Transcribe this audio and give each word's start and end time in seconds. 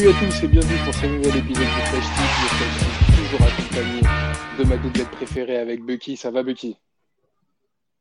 Salut 0.00 0.16
à 0.16 0.18
tous 0.18 0.44
et 0.44 0.48
bienvenue 0.48 0.78
pour 0.82 0.94
ce 0.94 1.04
nouvel 1.04 1.36
épisode 1.36 1.66
du 1.66 1.82
Flash 1.82 2.04
Tip. 2.04 2.32
Le 2.40 2.48
Flash 2.56 2.78
Tip 2.78 3.16
toujours 3.22 3.46
accompagné 3.46 4.00
de 4.58 4.64
ma 4.64 4.76
doublette 4.78 5.10
préférée 5.10 5.58
avec 5.58 5.84
Bucky. 5.84 6.16
Ça 6.16 6.30
va 6.30 6.42
Bucky? 6.42 6.78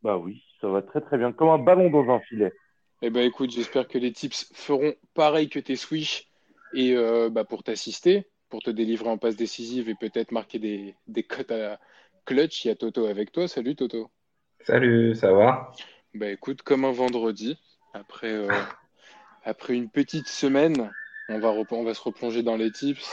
Bah 0.01 0.15
oui, 0.15 0.41
ça 0.61 0.69
va 0.69 0.81
très 0.81 1.01
très 1.01 1.17
bien. 1.17 1.33
Comme 1.33 1.49
un 1.49 1.57
ballon 1.57 1.89
dans 1.89 2.09
un 2.09 2.21
filet. 2.21 2.53
Eh 3.01 3.09
ben 3.09 3.27
écoute, 3.27 3.51
j'espère 3.51 3.85
que 3.85 3.97
les 3.97 4.13
tips 4.13 4.49
feront 4.53 4.93
pareil 5.13 5.49
que 5.49 5.59
tes 5.59 5.75
swish 5.75 6.29
et 6.73 6.95
euh, 6.95 7.29
bah, 7.29 7.43
pour 7.43 7.63
t'assister, 7.63 8.29
pour 8.47 8.61
te 8.61 8.69
délivrer 8.69 9.09
en 9.09 9.17
passe 9.17 9.35
décisive 9.35 9.89
et 9.89 9.95
peut-être 9.95 10.31
marquer 10.31 10.57
des, 10.59 10.95
des 11.07 11.23
cotes 11.23 11.51
à 11.51 11.81
clutch. 12.23 12.63
Il 12.63 12.69
y 12.69 12.71
a 12.71 12.75
Toto 12.75 13.07
avec 13.07 13.33
toi. 13.33 13.49
Salut 13.49 13.75
Toto. 13.75 14.09
Salut, 14.61 15.15
ça 15.15 15.33
va? 15.33 15.73
Bah 16.13 16.29
écoute, 16.29 16.61
comme 16.61 16.85
un 16.85 16.93
vendredi, 16.93 17.59
après, 17.93 18.31
euh, 18.31 18.47
après 19.43 19.73
une 19.73 19.89
petite 19.89 20.29
semaine, 20.29 20.89
on 21.29 21.39
va, 21.39 21.53
on 21.71 21.83
va 21.83 21.93
se 21.93 22.01
replonger 22.01 22.43
dans 22.43 22.57
les 22.57 22.71
tips. 22.71 23.09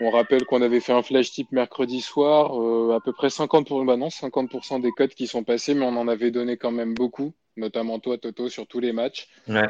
On 0.00 0.10
rappelle 0.10 0.44
qu'on 0.44 0.62
avait 0.62 0.80
fait 0.80 0.92
un 0.92 1.02
flash 1.02 1.30
tip 1.30 1.52
mercredi 1.52 2.00
soir, 2.00 2.60
euh, 2.60 2.96
à 2.96 3.00
peu 3.00 3.12
près 3.12 3.28
50%, 3.28 3.64
pour, 3.64 3.84
bah 3.84 3.96
non, 3.96 4.10
50 4.10 4.80
des 4.80 4.90
codes 4.90 5.14
qui 5.14 5.26
sont 5.26 5.44
passés, 5.44 5.74
mais 5.74 5.84
on 5.84 5.96
en 5.96 6.08
avait 6.08 6.30
donné 6.30 6.56
quand 6.56 6.72
même 6.72 6.94
beaucoup, 6.94 7.34
notamment 7.56 7.98
toi, 7.98 8.18
Toto, 8.18 8.48
sur 8.48 8.66
tous 8.66 8.80
les 8.80 8.92
matchs. 8.92 9.28
Ouais. 9.48 9.68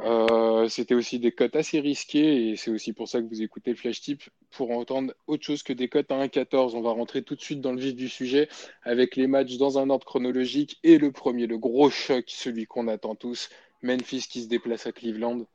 Euh, 0.00 0.68
C'était 0.68 0.94
aussi 0.94 1.18
des 1.18 1.32
cotes 1.32 1.56
assez 1.56 1.80
risquées 1.80 2.50
et 2.50 2.56
c'est 2.56 2.70
aussi 2.70 2.92
pour 2.92 3.08
ça 3.08 3.20
que 3.20 3.26
vous 3.26 3.42
écoutez 3.42 3.70
le 3.70 3.76
flash 3.76 4.00
tip 4.00 4.22
pour 4.50 4.70
entendre 4.70 5.14
autre 5.26 5.44
chose 5.44 5.62
que 5.62 5.72
des 5.72 5.88
cotes 5.88 6.10
à 6.10 6.16
1,14. 6.16 6.74
On 6.74 6.82
va 6.82 6.90
rentrer 6.90 7.22
tout 7.22 7.34
de 7.34 7.40
suite 7.40 7.60
dans 7.60 7.72
le 7.72 7.80
vif 7.80 7.94
du 7.94 8.08
sujet 8.08 8.48
avec 8.82 9.16
les 9.16 9.26
matchs 9.26 9.56
dans 9.56 9.78
un 9.78 9.88
ordre 9.88 10.04
chronologique 10.04 10.78
et 10.82 10.98
le 10.98 11.12
premier, 11.12 11.46
le 11.46 11.58
gros 11.58 11.88
choc, 11.90 12.24
celui 12.28 12.66
qu'on 12.66 12.88
attend 12.88 13.14
tous, 13.14 13.48
Memphis 13.82 14.26
qui 14.30 14.42
se 14.42 14.48
déplace 14.48 14.86
à 14.86 14.92
Cleveland. 14.92 15.46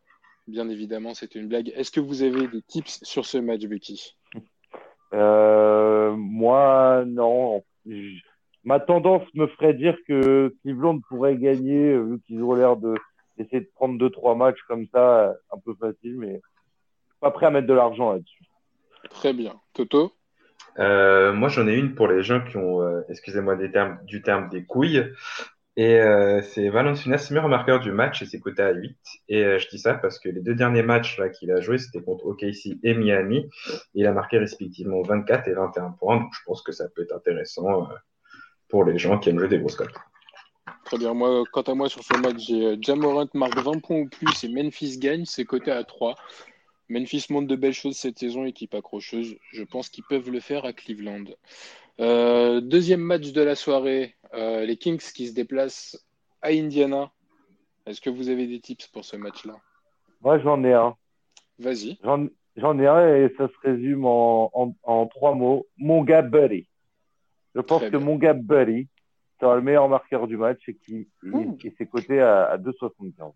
Bien 0.51 0.67
évidemment, 0.67 1.13
c'était 1.13 1.39
une 1.39 1.47
blague. 1.47 1.71
Est-ce 1.77 1.91
que 1.91 2.01
vous 2.01 2.23
avez 2.23 2.45
des 2.49 2.61
tips 2.61 2.99
sur 3.03 3.25
ce 3.25 3.37
match, 3.37 3.61
Becky 3.61 4.17
euh, 5.13 6.13
Moi, 6.17 7.05
non. 7.07 7.63
Ma 8.65 8.81
tendance 8.81 9.23
me 9.33 9.47
ferait 9.47 9.73
dire 9.73 9.95
que 10.05 10.53
Cleveland 10.61 10.99
pourrait 11.07 11.37
gagner, 11.37 11.97
vu 11.97 12.19
qu'ils 12.27 12.43
ont 12.43 12.53
l'air 12.53 12.75
de 12.75 12.95
d'essayer 13.37 13.61
de 13.61 13.69
prendre 13.75 13.97
deux 13.97 14.09
trois 14.09 14.35
matchs 14.35 14.61
comme 14.67 14.87
ça, 14.93 15.33
un 15.53 15.57
peu 15.63 15.73
facile, 15.79 16.17
mais 16.17 16.41
pas 17.21 17.31
prêt 17.31 17.45
à 17.45 17.49
mettre 17.49 17.67
de 17.67 17.73
l'argent 17.73 18.11
là-dessus. 18.11 18.43
Très 19.09 19.31
bien. 19.31 19.55
Toto? 19.73 20.11
Euh, 20.79 21.31
Moi, 21.31 21.47
j'en 21.47 21.65
ai 21.65 21.75
une 21.75 21.95
pour 21.95 22.09
les 22.09 22.23
gens 22.23 22.43
qui 22.43 22.57
ont, 22.57 22.81
euh, 22.81 23.03
excusez-moi 23.07 23.55
des 23.55 23.71
termes, 23.71 23.99
du 24.03 24.21
terme 24.21 24.49
des 24.49 24.65
couilles. 24.65 25.01
Et 25.77 26.01
euh, 26.01 26.41
c'est 26.41 26.69
Valenciunas, 26.69 27.27
meilleur 27.31 27.47
marqueur 27.47 27.79
du 27.79 27.91
match, 27.91 28.21
et 28.21 28.25
c'est 28.25 28.39
coté 28.39 28.61
à 28.61 28.71
8. 28.71 28.97
Et 29.29 29.43
euh, 29.45 29.57
je 29.57 29.69
dis 29.69 29.79
ça 29.79 29.93
parce 29.93 30.19
que 30.19 30.27
les 30.27 30.41
deux 30.41 30.53
derniers 30.53 30.83
matchs 30.83 31.21
qu'il 31.39 31.51
a 31.51 31.61
joué, 31.61 31.77
c'était 31.77 32.01
contre 32.01 32.25
OKC 32.25 32.77
et 32.83 32.93
Miami. 32.93 33.49
Il 33.93 34.05
a 34.05 34.11
marqué 34.11 34.37
respectivement 34.37 35.01
24 35.01 35.47
et 35.47 35.53
21 35.53 35.91
points. 35.91 36.17
Donc 36.17 36.31
je 36.33 36.41
pense 36.45 36.61
que 36.61 36.73
ça 36.73 36.85
peut 36.93 37.03
être 37.03 37.15
intéressant 37.15 37.83
euh, 37.83 37.95
pour 38.67 38.83
les 38.83 38.97
gens 38.97 39.17
qui 39.17 39.29
aiment 39.29 39.39
jouer 39.39 39.47
des 39.47 39.59
grosses 39.59 39.75
cotes. 39.75 39.95
Très 40.83 40.97
bien. 40.97 41.13
Moi, 41.13 41.43
quant 41.53 41.61
à 41.61 41.73
moi, 41.73 41.87
sur 41.87 42.03
ce 42.03 42.17
match, 42.17 42.47
j'ai 42.47 42.77
Jamorant 42.81 43.27
marque 43.33 43.57
20 43.57 43.79
points 43.79 43.97
ou 43.97 44.09
plus 44.09 44.43
et 44.43 44.49
Memphis 44.49 44.97
gagne. 44.97 45.23
C'est 45.25 45.45
coté 45.45 45.71
à 45.71 45.85
3. 45.85 46.15
Memphis 46.89 47.27
montre 47.29 47.47
de 47.47 47.55
belles 47.55 47.73
choses 47.73 47.95
cette 47.95 48.19
saison, 48.19 48.43
équipe 48.43 48.73
accrocheuse. 48.75 49.37
Je 49.53 49.63
pense 49.63 49.87
qu'ils 49.87 50.03
peuvent 50.03 50.29
le 50.29 50.41
faire 50.41 50.65
à 50.65 50.73
Cleveland. 50.73 51.23
Euh, 52.01 52.59
deuxième 52.61 53.01
match 53.01 53.31
de 53.31 53.41
la 53.41 53.55
soirée, 53.55 54.15
euh, 54.33 54.65
les 54.65 54.77
Kings 54.77 55.01
qui 55.13 55.27
se 55.27 55.33
déplacent 55.33 55.97
à 56.41 56.49
Indiana. 56.49 57.11
Est-ce 57.85 58.01
que 58.01 58.09
vous 58.09 58.29
avez 58.29 58.47
des 58.47 58.59
tips 58.59 58.87
pour 58.87 59.05
ce 59.05 59.17
match-là? 59.17 59.55
Moi, 60.21 60.39
j'en 60.39 60.63
ai 60.63 60.73
un. 60.73 60.95
Vas-y. 61.59 61.99
J'en 62.03 62.79
ai 62.79 62.87
un 62.87 63.15
et 63.15 63.33
ça 63.37 63.47
se 63.47 63.53
résume 63.63 64.05
en, 64.05 64.51
en, 64.53 64.75
en 64.83 65.07
trois 65.07 65.33
mots. 65.35 65.67
Mon 65.77 66.03
gars 66.03 66.21
Buddy. 66.21 66.67
Je 67.55 67.61
pense 67.61 67.83
que 67.83 67.97
mon 67.97 68.15
gars 68.17 68.33
Buddy 68.33 68.87
sera 69.39 69.55
le 69.55 69.61
meilleur 69.61 69.89
marqueur 69.89 70.27
du 70.27 70.37
match 70.37 70.61
et 70.67 70.75
qui 70.75 71.07
Mmh. 71.23 71.53
c'est 71.77 71.87
coté 71.87 72.21
à, 72.21 72.45
à 72.45 72.57
2,75. 72.57 73.33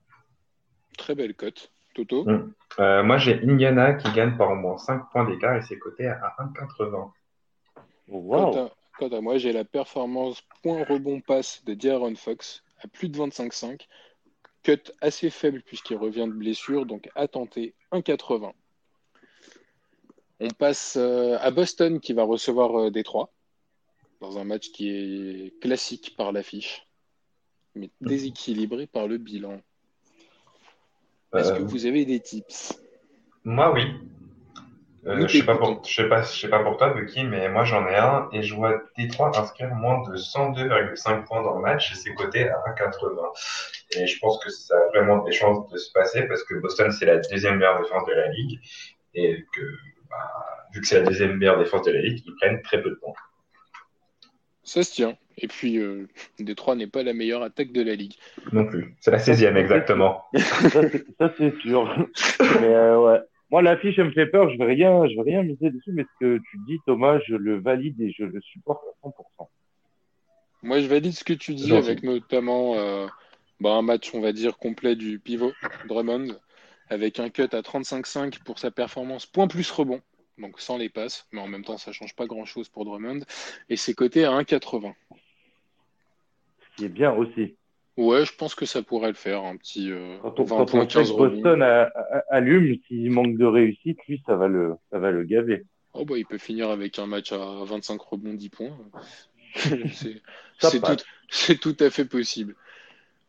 Très 0.98 1.16
belle 1.16 1.36
cote. 1.36 1.72
Toto? 1.94 2.26
Mm. 2.26 2.54
Euh, 2.80 3.04
moi, 3.04 3.18
j'ai 3.18 3.42
Indiana 3.44 3.94
qui 3.94 4.12
gagne 4.12 4.36
par 4.38 4.52
au 4.52 4.56
moins 4.56 4.78
5 4.78 5.10
points 5.12 5.26
d'écart 5.26 5.56
et 5.56 5.62
c'est 5.62 5.80
coté 5.80 6.08
à 6.08 6.36
1,80. 6.40 7.12
Wow. 8.10 8.70
Quant, 8.98 9.10
à, 9.10 9.22
moi, 9.22 9.38
j'ai 9.38 9.52
la 9.52 9.66
performance 9.66 10.42
point 10.64 10.84
rebond 10.84 11.22
passe 11.22 11.64
de 11.66 11.74
D'Aaron 11.74 12.16
Fox 12.16 12.64
à 12.82 12.88
plus 12.88 13.10
de 13.10 13.18
25,5. 13.18 13.82
Cut 14.64 14.92
assez 15.02 15.30
faible 15.30 15.62
puisqu'il 15.62 15.98
revient 15.98 16.26
de 16.28 16.34
blessure, 16.34 16.86
donc 16.86 17.10
à 17.16 17.28
tenter 17.28 17.76
1,80. 17.92 18.52
On 20.40 20.50
passe 20.50 20.96
euh, 20.98 21.38
à 21.40 21.52
Boston 21.52 22.00
qui 22.00 22.14
va 22.14 22.24
recevoir 22.24 22.76
euh, 22.80 22.90
Détroit 22.92 23.32
dans 24.22 24.38
un 24.40 24.44
match 24.44 24.72
qui 24.72 24.90
est 24.90 25.60
classique 25.62 26.16
par 26.18 26.32
l'affiche, 26.32 26.88
mais 27.76 27.90
déséquilibré 28.02 28.88
par 28.88 29.08
le 29.08 29.18
bilan. 29.18 29.62
Est-ce 31.36 31.52
que 31.54 31.62
Euh, 31.62 31.66
vous 31.66 31.86
avez 31.86 32.06
des 32.06 32.20
tips? 32.20 32.74
Moi, 33.44 33.72
oui. 33.74 33.84
Euh, 35.08 35.28
je 35.28 35.38
sais 35.38 35.46
pas 35.46 35.56
pour, 35.56 35.84
je 35.86 35.94
sais 35.94 36.10
pas, 36.10 36.24
je 36.24 36.40
sais 36.40 36.48
pas 36.50 36.64
pour 36.64 36.78
toi, 36.78 36.90
Bucky, 36.90 37.24
mais 37.26 37.48
moi 37.50 37.64
j'en 37.64 37.88
ai 37.88 37.96
un 37.96 38.28
et 38.32 38.42
je 38.42 38.56
vois 38.56 38.82
Détroit 38.98 39.38
inscrire 39.38 39.70
moins 39.76 40.02
de 40.10 40.16
102,5 40.18 41.26
points 41.26 41.44
dans 41.44 41.56
le 41.56 41.62
match 41.62 41.92
et 41.92 41.96
c'est 41.96 42.14
coté 42.16 42.50
à 42.50 42.58
1,80. 42.76 43.32
Et 43.98 44.08
je 44.08 44.20
pense 44.20 44.44
que 44.44 44.50
ça 44.50 44.76
a 44.76 44.88
vraiment 44.88 45.24
des 45.24 45.32
chances 45.32 45.70
de 45.70 45.78
se 45.78 45.92
passer 45.92 46.24
parce 46.24 46.44
que 46.44 46.56
Boston 46.56 46.92
c'est 46.92 47.06
la 47.06 47.18
deuxième 47.18 47.58
meilleure 47.58 47.80
défense 47.82 48.06
de 48.08 48.14
la 48.14 48.30
ligue 48.30 48.60
et 49.14 49.46
que, 49.56 49.62
bah, 50.10 50.18
vu 50.74 50.82
que 50.82 50.88
c'est 50.88 51.00
la 51.02 51.06
deuxième 51.06 51.38
meilleure 51.38 51.60
défense 51.60 51.84
de 51.86 51.92
la 51.92 52.02
ligue, 52.02 52.24
ils 52.26 52.36
prennent 52.36 52.62
très 52.64 52.82
peu 52.82 52.90
de 52.90 52.96
points. 52.96 53.14
Ça 54.64 54.82
se 54.84 54.92
tient. 54.92 55.16
Et 55.38 55.48
puis, 55.48 55.78
euh, 55.78 56.08
Détroit 56.40 56.76
n'est 56.76 56.88
pas 56.88 57.04
la 57.04 57.14
meilleure 57.14 57.44
attaque 57.44 57.72
de 57.72 57.84
la 57.84 57.94
ligue. 57.94 58.16
Non 58.52 58.66
plus. 58.66 58.96
C'est 59.02 59.12
la 59.12 59.20
16e 59.20 59.56
exactement. 59.58 60.24
Ça, 60.34 60.82
c'est- 60.90 61.06
ça, 61.20 61.32
c'est 61.38 61.54
sûr. 61.60 62.08
Mais 62.62 62.74
euh, 62.74 63.00
ouais. 63.00 63.20
Moi, 63.52 63.62
l'affiche, 63.62 63.98
elle 64.00 64.06
me 64.06 64.12
fait 64.12 64.26
peur. 64.26 64.50
Je 64.50 64.58
vais 64.58 64.66
rien, 64.66 65.08
je 65.08 65.16
vais 65.16 65.22
rien 65.22 65.44
miser 65.44 65.70
dessus. 65.70 65.92
Mais 65.92 66.04
ce 66.04 66.20
que 66.20 66.38
tu 66.38 66.58
dis, 66.68 66.78
Thomas, 66.86 67.20
je 67.28 67.36
le 67.36 67.60
valide 67.60 68.00
et 68.02 68.12
je 68.12 68.24
le 68.24 68.42
supporte 68.42 68.84
à 69.04 69.08
100%. 69.08 69.48
Moi, 70.64 70.80
je 70.80 70.88
valide 70.88 71.12
ce 71.14 71.24
que 71.24 71.34
tu 71.34 71.54
dis 71.54 71.72
avec 71.76 72.02
notamment 72.02 72.76
euh, 72.76 73.06
bah, 73.60 73.74
un 73.74 73.82
match, 73.82 74.14
on 74.14 74.20
va 74.20 74.34
dire, 74.34 74.58
complet 74.58 74.96
du 74.96 75.20
pivot 75.20 75.54
Drummond, 75.88 76.40
avec 76.90 77.20
un 77.20 77.30
cut 77.30 77.44
à 77.44 77.62
35,5 77.62 78.44
pour 78.44 78.60
sa 78.60 78.72
performance, 78.72 79.26
point 79.26 79.48
plus 79.48 79.70
rebond, 79.70 80.02
donc 80.38 80.60
sans 80.60 80.78
les 80.78 80.90
passes, 80.90 81.28
mais 81.32 81.40
en 81.40 81.48
même 81.48 81.64
temps, 81.64 81.78
ça 81.78 81.92
change 81.92 82.16
pas 82.16 82.26
grand-chose 82.26 82.70
pour 82.70 82.84
Drummond, 82.86 83.22
et 83.70 83.76
c'est 83.76 83.94
coté 83.94 84.26
à 84.26 84.32
1,80. 84.32 84.94
Ce 86.60 86.76
qui 86.78 86.86
est 86.86 86.90
bien 86.90 87.14
aussi. 87.14 87.56
Ouais, 87.98 88.26
je 88.26 88.36
pense 88.36 88.56
que 88.56 88.66
ça 88.66 88.82
pourrait 88.82 89.08
le 89.10 89.14
faire, 89.14 89.44
un 89.44 89.56
petit 89.56 89.90
euh, 89.90 90.18
Quand 90.22 90.40
on, 90.40 90.44
20 90.44 90.56
quand 90.58 90.66
points, 90.66 90.80
on 90.82 90.90
sait 90.90 90.96
15 90.96 91.08
que 91.08 91.14
rebonds. 91.14 91.36
Boston 91.36 91.90
allume, 92.30 92.76
s'il 92.88 93.10
manque 93.12 93.38
de 93.38 93.46
réussite, 93.46 94.00
lui, 94.08 94.22
ça 94.26 94.36
va 94.36 94.48
le, 94.48 94.76
ça 94.92 95.00
va 95.00 95.12
le 95.12 95.24
gaver. 95.24 95.64
Oh, 95.94 96.04
bah, 96.04 96.18
il 96.18 96.26
peut 96.26 96.38
finir 96.38 96.70
avec 96.70 97.00
un 97.00 97.08
match 97.08 97.32
à 97.32 97.64
25 97.64 98.02
rebonds, 98.02 98.34
10 98.34 98.50
points. 98.50 98.78
c'est 99.56 100.82
tout, 100.82 101.56
tout 101.62 101.78
à 101.80 101.90
fait 101.90 102.04
possible. 102.04 102.56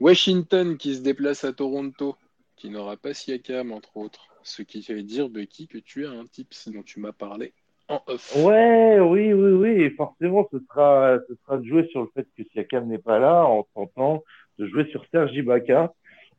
Washington 0.01 0.77
qui 0.77 0.97
se 0.97 1.01
déplace 1.01 1.45
à 1.45 1.53
Toronto, 1.53 2.17
qui 2.57 2.69
n'aura 2.69 2.97
pas 2.97 3.15
Siakam, 3.15 3.71
entre 3.71 3.97
autres. 3.97 4.27
Ce 4.43 4.63
qui 4.63 4.83
fait 4.83 5.03
dire, 5.03 5.29
Bucky, 5.29 5.69
que 5.69 5.79
tu 5.79 6.07
as 6.07 6.11
un 6.11 6.27
tips 6.27 6.69
dont 6.69 6.83
tu 6.83 6.99
m'as 6.99 7.13
parlé 7.13 7.53
en 7.89 8.03
off. 8.09 8.35
Ouais, 8.37 8.99
oui, 8.99 9.33
oui, 9.33 9.53
oui. 9.53 9.71
Et 9.83 9.91
forcément, 9.91 10.49
ce 10.51 10.59
sera, 10.69 11.19
ce 11.29 11.35
sera 11.37 11.59
de 11.59 11.65
jouer 11.65 11.87
sur 11.93 12.03
le 12.03 12.09
fait 12.15 12.27
que 12.37 12.43
Siakam 12.51 12.89
n'est 12.89 12.99
pas 12.99 13.21
là, 13.21 13.45
en 13.45 13.63
tentant 13.75 14.25
de 14.59 14.67
jouer 14.67 14.87
sur 14.91 15.05
Serge 15.11 15.33
Ibaka, 15.33 15.93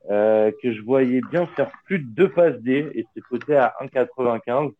euh, 0.09 0.51
que 0.61 0.73
je 0.73 0.81
voyais 0.81 1.21
bien 1.31 1.45
faire 1.47 1.71
plus 1.85 1.99
de 1.99 2.05
deux 2.05 2.29
passes 2.29 2.59
D, 2.61 2.89
et 2.95 3.05
c'est 3.13 3.21
coté 3.21 3.55
à 3.55 3.73
1,95. 3.81 4.71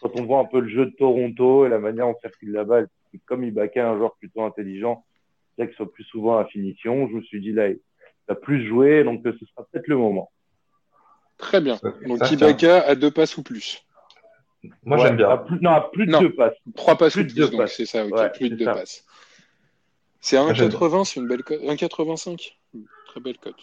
Quand 0.00 0.10
on 0.18 0.24
voit 0.24 0.38
un 0.40 0.44
peu 0.44 0.60
le 0.60 0.68
jeu 0.68 0.86
de 0.86 0.90
Toronto 0.96 1.66
et 1.66 1.68
la 1.68 1.78
manière 1.78 2.06
dont 2.06 2.14
on 2.16 2.20
circule 2.20 2.52
la 2.52 2.64
balle, 2.64 2.88
c'est 3.12 3.20
comme 3.26 3.44
Ibaka, 3.44 3.80
est 3.80 3.84
un 3.84 3.96
joueur 3.96 4.14
plutôt 4.16 4.42
intelligent, 4.42 5.04
c'est 5.58 5.66
qu'il 5.66 5.76
soit 5.76 5.92
plus 5.92 6.04
souvent 6.04 6.38
à 6.38 6.44
finition. 6.46 7.08
Je 7.08 7.14
me 7.16 7.22
suis 7.22 7.40
dit 7.40 7.52
là, 7.52 7.68
il 7.68 7.78
va 8.28 8.34
plus 8.34 8.66
jouer, 8.66 9.04
donc 9.04 9.24
euh, 9.26 9.36
ce 9.38 9.44
sera 9.46 9.66
peut-être 9.70 9.88
le 9.88 9.96
moment. 9.96 10.30
Très 11.36 11.60
bien. 11.60 11.78
Donc 12.06 12.18
ça, 12.18 12.32
Ibaka 12.32 12.80
à 12.86 12.94
deux 12.94 13.10
passes 13.10 13.36
ou 13.36 13.42
plus? 13.42 13.84
Moi 14.84 14.98
Ouais, 14.98 15.06
j'aime 15.06 15.16
bien. 15.16 15.28
à 15.30 15.38
plus- 15.38 15.58
non, 15.60 15.70
à 15.70 15.80
plus 15.90 16.06
de 16.06 16.10
Non. 16.12 16.20
deux 16.20 16.32
passes. 16.34 16.54
Trois 16.76 16.96
passes 16.96 17.14
Plus 17.14 17.22
ou 17.22 17.24
de 17.24 17.28
plus, 17.32 17.36
deux 17.40 17.48
donc 17.48 17.60
passes. 17.60 17.76
c'est 17.76 17.86
ça, 17.86 18.04
ok, 18.06 18.12
Ouais, 18.14 18.30
plus 18.30 18.48
de 18.50 18.54
c'est 18.54 18.58
deux 18.58 18.64
ça. 18.66 18.74
passes. 18.74 19.04
C'est 20.20 20.36
à 20.36 20.42
Moi, 20.44 20.52
j'aime 20.52 20.68
1,80, 20.68 21.04
c'est 21.04 21.20
une 21.20 21.26
belle 21.28 21.42
cote. 21.42 21.60
1,85 21.62 22.56
Très 23.10 23.20
belle 23.20 23.38
cote. 23.38 23.56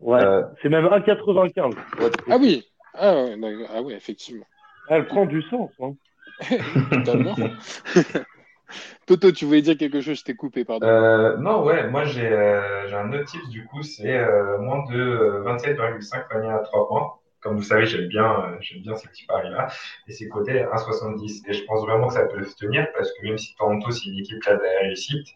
Ouais. 0.00 0.22
Euh, 0.22 0.42
C'est 0.62 0.68
même 0.68 0.86
1,95. 0.86 1.74
pour 1.92 2.06
être 2.06 2.24
Ah 2.28 2.36
oui 2.40 2.64
ah, 2.94 3.14
ouais, 3.14 3.36
d'accord. 3.36 3.68
ah 3.72 3.82
oui, 3.82 3.92
effectivement. 3.92 4.46
Elle 4.88 5.06
prend 5.06 5.26
du 5.26 5.42
sens. 5.42 5.70
Hein. 5.80 5.94
Totalement. 6.90 7.36
Toto, 9.06 9.30
tu 9.32 9.44
voulais 9.44 9.62
dire 9.62 9.76
quelque 9.76 10.00
chose, 10.00 10.18
je 10.18 10.24
t'ai 10.24 10.34
coupé, 10.34 10.64
pardon. 10.64 10.86
Euh, 10.86 11.36
non, 11.38 11.64
ouais, 11.64 11.88
moi 11.88 12.04
j'ai 12.04 12.28
euh, 12.28 12.98
un 12.98 13.12
autre 13.12 13.24
tips 13.24 13.48
du 13.48 13.64
coup, 13.66 13.82
c'est 13.82 14.18
euh, 14.18 14.58
moins 14.58 14.84
de 14.90 14.98
euh, 14.98 15.44
27,5 15.44 16.28
paniers 16.28 16.50
à 16.50 16.58
3 16.58 16.88
points. 16.88 17.14
comme 17.40 17.56
vous 17.56 17.62
savez, 17.62 17.86
j'aime 17.86 18.08
bien, 18.08 18.56
j'aime 18.60 18.82
bien 18.82 18.94
ces 18.96 19.08
petits 19.08 19.26
paris-là. 19.26 19.68
Et 20.06 20.12
c'est 20.12 20.28
coté 20.28 20.52
1,70. 20.52 21.48
Et 21.48 21.52
je 21.52 21.64
pense 21.64 21.80
vraiment 21.86 22.08
que 22.08 22.14
ça 22.14 22.26
peut 22.26 22.44
se 22.44 22.56
tenir 22.56 22.86
parce 22.94 23.10
que 23.12 23.26
même 23.26 23.38
si 23.38 23.54
Toronto, 23.56 23.90
c'est 23.90 24.06
une 24.06 24.18
équipe 24.18 24.42
qui 24.42 24.48
a 24.50 24.56
de 24.56 24.62
la 24.62 24.80
réussite, 24.80 25.28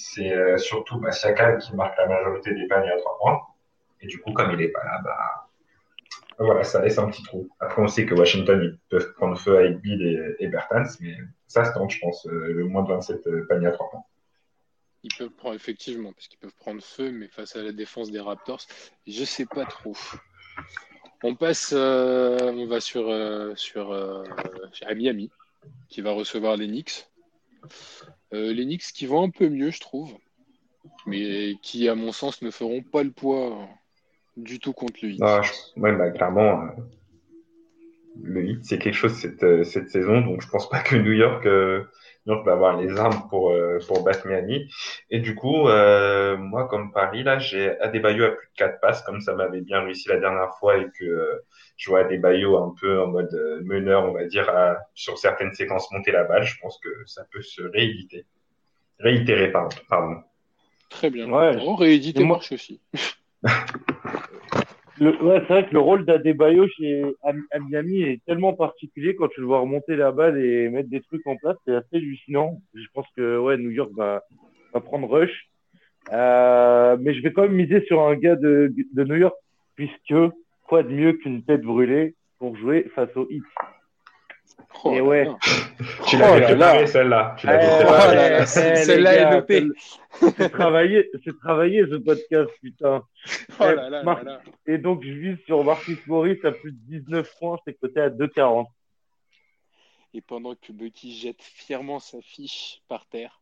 c'est 0.00 0.58
surtout 0.58 0.98
bah, 0.98 1.10
qui 1.10 1.76
marque 1.76 1.98
la 1.98 2.06
majorité 2.06 2.54
des 2.54 2.66
paniers 2.66 2.90
à 2.90 2.96
3 2.96 3.18
points. 3.18 3.40
Et 4.00 4.06
du 4.06 4.18
coup, 4.20 4.32
comme 4.32 4.52
il 4.52 4.60
est 4.62 4.68
pas 4.68 4.84
là, 4.84 5.00
bah, 5.04 5.48
voilà, 6.38 6.64
ça 6.64 6.80
laisse 6.80 6.98
un 6.98 7.10
petit 7.10 7.22
trou. 7.22 7.50
Après, 7.60 7.82
on 7.82 7.86
sait 7.86 8.06
que 8.06 8.14
Washington, 8.14 8.60
ils 8.62 8.78
peuvent 8.88 9.12
prendre 9.12 9.38
feu 9.38 9.58
avec 9.58 9.78
Bill 9.80 10.00
et, 10.02 10.44
et 10.44 10.48
Bertans, 10.48 10.86
mais 11.00 11.14
ça 11.46 11.66
se 11.66 11.72
tente, 11.72 11.90
je 11.90 11.98
pense, 12.00 12.26
euh, 12.26 12.52
le 12.54 12.64
moins 12.64 12.82
de 12.82 12.88
27 12.88 13.26
euh, 13.26 13.46
paniers 13.46 13.66
à 13.66 13.72
3 13.72 13.90
points. 13.90 14.04
Ils 15.02 15.14
peuvent 15.18 15.30
prendre, 15.30 15.54
effectivement, 15.54 16.12
parce 16.14 16.28
qu'ils 16.28 16.38
peuvent 16.38 16.56
prendre 16.58 16.82
feu, 16.82 17.10
mais 17.10 17.28
face 17.28 17.56
à 17.56 17.62
la 17.62 17.72
défense 17.72 18.10
des 18.10 18.20
Raptors, 18.20 18.60
je 19.06 19.24
sais 19.24 19.44
pas 19.44 19.66
trop. 19.66 19.96
On 21.22 21.34
passe, 21.34 21.74
euh, 21.76 22.38
on 22.40 22.66
va 22.66 22.80
sur, 22.80 23.14
sur 23.56 24.24
Miami, 24.94 25.30
qui 25.88 26.00
va 26.00 26.12
recevoir 26.12 26.56
les 26.56 26.68
Knicks. 26.68 27.06
Les 28.32 28.64
Knicks 28.64 28.92
qui 28.94 29.06
vont 29.06 29.22
un 29.22 29.30
peu 29.30 29.48
mieux, 29.48 29.70
je 29.70 29.80
trouve, 29.80 30.12
mais 31.06 31.54
qui, 31.62 31.88
à 31.88 31.94
mon 31.94 32.12
sens, 32.12 32.42
ne 32.42 32.50
feront 32.50 32.82
pas 32.82 33.02
le 33.02 33.10
poids 33.10 33.68
du 34.36 34.58
tout 34.58 34.72
contre 34.72 35.04
hit. 35.04 35.20
Ah, 35.22 35.42
bah, 35.76 36.10
clairement, 36.10 36.62
euh, 36.62 36.66
le 38.22 38.44
hit, 38.44 38.64
c'est 38.64 38.78
quelque 38.78 38.94
chose 38.94 39.14
cette, 39.14 39.42
euh, 39.42 39.64
cette 39.64 39.90
saison, 39.90 40.20
donc 40.20 40.42
je 40.42 40.48
pense 40.48 40.68
pas 40.68 40.80
que 40.80 40.96
New 40.96 41.12
York, 41.12 41.46
euh, 41.46 41.84
New 42.26 42.34
York 42.34 42.46
va 42.46 42.52
avoir 42.52 42.76
les 42.76 42.98
armes 42.98 43.28
pour, 43.28 43.54
pour 43.86 44.04
battre 44.04 44.26
Miami. 44.26 44.70
Et 45.10 45.20
du 45.20 45.34
coup, 45.34 45.62
moi, 45.62 46.68
comme 46.68 46.92
Paris, 46.92 47.22
là, 47.22 47.38
j'ai 47.38 47.78
Adebayo 47.80 48.24
à 48.24 48.30
plus 48.30 48.46
de 48.46 48.56
4 48.56 48.80
passes, 48.80 49.02
comme 49.02 49.22
ça 49.22 49.34
m'avait 49.34 49.62
bien 49.62 49.80
réussi 49.80 50.08
la 50.10 50.18
dernière 50.18 50.54
fois 50.58 50.76
et 50.76 50.86
que 50.98 51.42
je 51.78 51.90
vois 51.90 52.00
Adebayo 52.00 52.58
un 52.58 52.74
peu 52.78 53.00
en 53.00 53.06
mode 53.06 53.62
meneur, 53.64 54.04
on 54.04 54.12
va 54.12 54.24
dire, 54.26 54.52
sur 54.94 55.16
certaines 55.16 55.54
séquences 55.54 55.90
monter 55.92 56.12
la 56.12 56.24
balle. 56.24 56.44
Je 56.44 56.58
pense 56.60 56.78
que 56.84 56.90
ça 57.06 57.24
peut 57.32 57.40
se 57.40 57.62
rééditer. 57.62 58.26
Réitérer, 58.98 59.50
pardon. 59.50 60.22
Très 60.90 61.08
bien. 61.08 61.30
Ouais. 61.30 61.56
rééditer 61.78 62.24
marche 62.24 62.52
aussi. 62.52 62.80
Le, 65.00 65.16
ouais, 65.22 65.38
c'est 65.40 65.54
vrai 65.54 65.66
que 65.66 65.72
le 65.72 65.80
rôle 65.80 66.04
d'Adebayo 66.04 66.68
chez 66.68 67.02
à, 67.22 67.32
Miami 67.58 68.02
est 68.02 68.22
tellement 68.26 68.52
particulier 68.52 69.16
quand 69.16 69.28
tu 69.28 69.40
le 69.40 69.46
vois 69.46 69.60
remonter 69.60 69.96
la 69.96 70.12
balle 70.12 70.36
et 70.38 70.68
mettre 70.68 70.90
des 70.90 71.00
trucs 71.00 71.26
en 71.26 71.36
place, 71.36 71.56
c'est 71.64 71.74
assez 71.74 71.96
hallucinant. 71.96 72.60
Je 72.74 72.86
pense 72.92 73.06
que 73.16 73.38
ouais, 73.38 73.56
New 73.56 73.70
York 73.70 73.90
va, 73.96 74.22
va 74.74 74.80
prendre 74.80 75.08
rush. 75.08 75.48
Euh, 76.12 76.98
mais 77.00 77.14
je 77.14 77.22
vais 77.22 77.32
quand 77.32 77.42
même 77.42 77.52
miser 77.52 77.82
sur 77.86 78.02
un 78.02 78.14
gars 78.14 78.36
de, 78.36 78.74
de 78.94 79.04
New 79.04 79.16
York, 79.16 79.36
puisque 79.74 80.14
quoi 80.64 80.82
de 80.82 80.90
mieux 80.90 81.14
qu'une 81.14 81.44
tête 81.44 81.62
brûlée 81.62 82.14
pour 82.38 82.54
jouer 82.56 82.90
face 82.94 83.14
au 83.16 83.26
Heat? 83.30 83.42
Oh 84.84 84.92
et 84.92 85.00
ouais. 85.00 85.28
Tu 86.06 86.16
l'as 86.16 86.40
préparé 86.40 86.86
celle-là. 86.86 87.36
Tu 87.38 87.46
l'as 87.46 88.46
Celle-là 88.46 89.14
est 89.14 89.30
notée. 89.30 89.66
C'est 90.36 90.50
travaillé, 90.50 91.08
c'est 91.24 91.38
travaillé 91.38 91.84
ce 91.88 91.96
podcast, 91.96 92.50
putain. 92.60 93.02
Oh 93.60 93.64
là 93.64 93.88
là, 93.88 94.02
là 94.02 94.42
Et 94.66 94.76
donc 94.76 95.02
je 95.04 95.12
vise 95.12 95.38
sur 95.46 95.62
Marcus 95.64 95.98
Morris 96.06 96.38
à 96.42 96.50
plus 96.50 96.72
de 96.72 96.78
19 96.98 97.38
points, 97.38 97.58
c'est 97.64 97.74
coté 97.74 98.00
à 98.00 98.10
2,40. 98.10 98.66
Et 100.12 100.20
pendant 100.20 100.54
que 100.56 100.72
Bucky 100.72 101.16
jette 101.16 101.40
fièrement 101.40 102.00
sa 102.00 102.20
fiche 102.20 102.82
par 102.88 103.06
terre, 103.06 103.40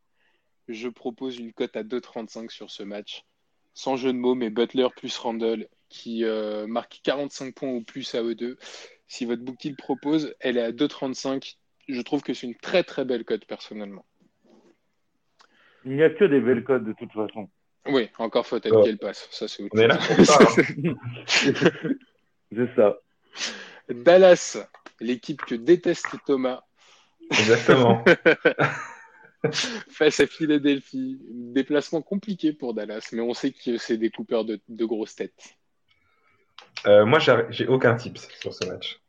je 0.69 0.88
propose 0.88 1.38
une 1.38 1.52
cote 1.52 1.76
à 1.76 1.82
2,35 1.82 2.50
sur 2.50 2.70
ce 2.70 2.82
match. 2.82 3.25
Sans 3.72 3.96
jeu 3.96 4.12
de 4.12 4.19
mots, 4.19 4.34
mais 4.34 4.50
Butler 4.50 4.88
plus 4.94 5.16
Randall 5.16 5.69
qui 5.88 6.25
euh, 6.25 6.66
marque 6.66 7.00
45 7.02 7.54
points 7.54 7.70
ou 7.70 7.82
plus 7.82 8.14
à 8.14 8.22
eux 8.22 8.34
deux 8.34 8.58
si 9.08 9.25
votre 9.25 9.43
bookie 9.43 9.70
le 9.70 9.76
propose, 9.76 10.34
elle 10.38 10.58
est 10.58 10.62
à 10.62 10.70
2,35. 10.70 11.56
Je 11.88 12.00
trouve 12.02 12.22
que 12.22 12.34
c'est 12.34 12.46
une 12.46 12.55
très 12.55 12.84
très 12.84 13.05
belle 13.05 13.25
cote 13.25 13.46
personnellement. 13.46 14.05
Il 15.84 15.93
n'y 15.93 16.02
a 16.02 16.10
que 16.10 16.25
des 16.25 16.40
belles 16.40 16.62
cotes 16.62 16.84
de 16.84 16.93
toute 16.93 17.12
façon. 17.12 17.49
Oui, 17.87 18.10
encore 18.19 18.46
faut-elle 18.46 18.75
oh. 18.75 18.82
qu'elle 18.82 18.99
passe. 18.99 19.26
Ça, 19.31 19.49
c'est 19.49 19.66
On 19.72 19.78
est 19.78 19.87
là 19.87 19.99
hein. 19.99 20.25
c'est 21.26 22.75
ça. 22.76 22.99
Dallas, 23.88 24.58
l'équipe 25.00 25.40
que 25.40 25.54
déteste 25.54 26.14
Thomas. 26.26 26.62
Exactement. 27.31 28.04
Face 29.90 30.20
à 30.20 30.26
Philadelphie. 30.26 31.19
Déplacement 31.31 32.02
compliqué 32.02 32.52
pour 32.52 32.75
Dallas, 32.75 33.08
mais 33.12 33.22
on 33.22 33.32
sait 33.32 33.52
que 33.52 33.78
c'est 33.78 33.96
des 33.96 34.11
coupeurs 34.11 34.44
de 34.44 34.84
grosses 34.84 35.14
têtes. 35.14 35.56
Euh, 36.86 37.04
moi, 37.04 37.19
j'ai 37.50 37.66
aucun 37.66 37.94
tips 37.96 38.28
sur 38.40 38.54
ce 38.54 38.66
match. 38.66 39.00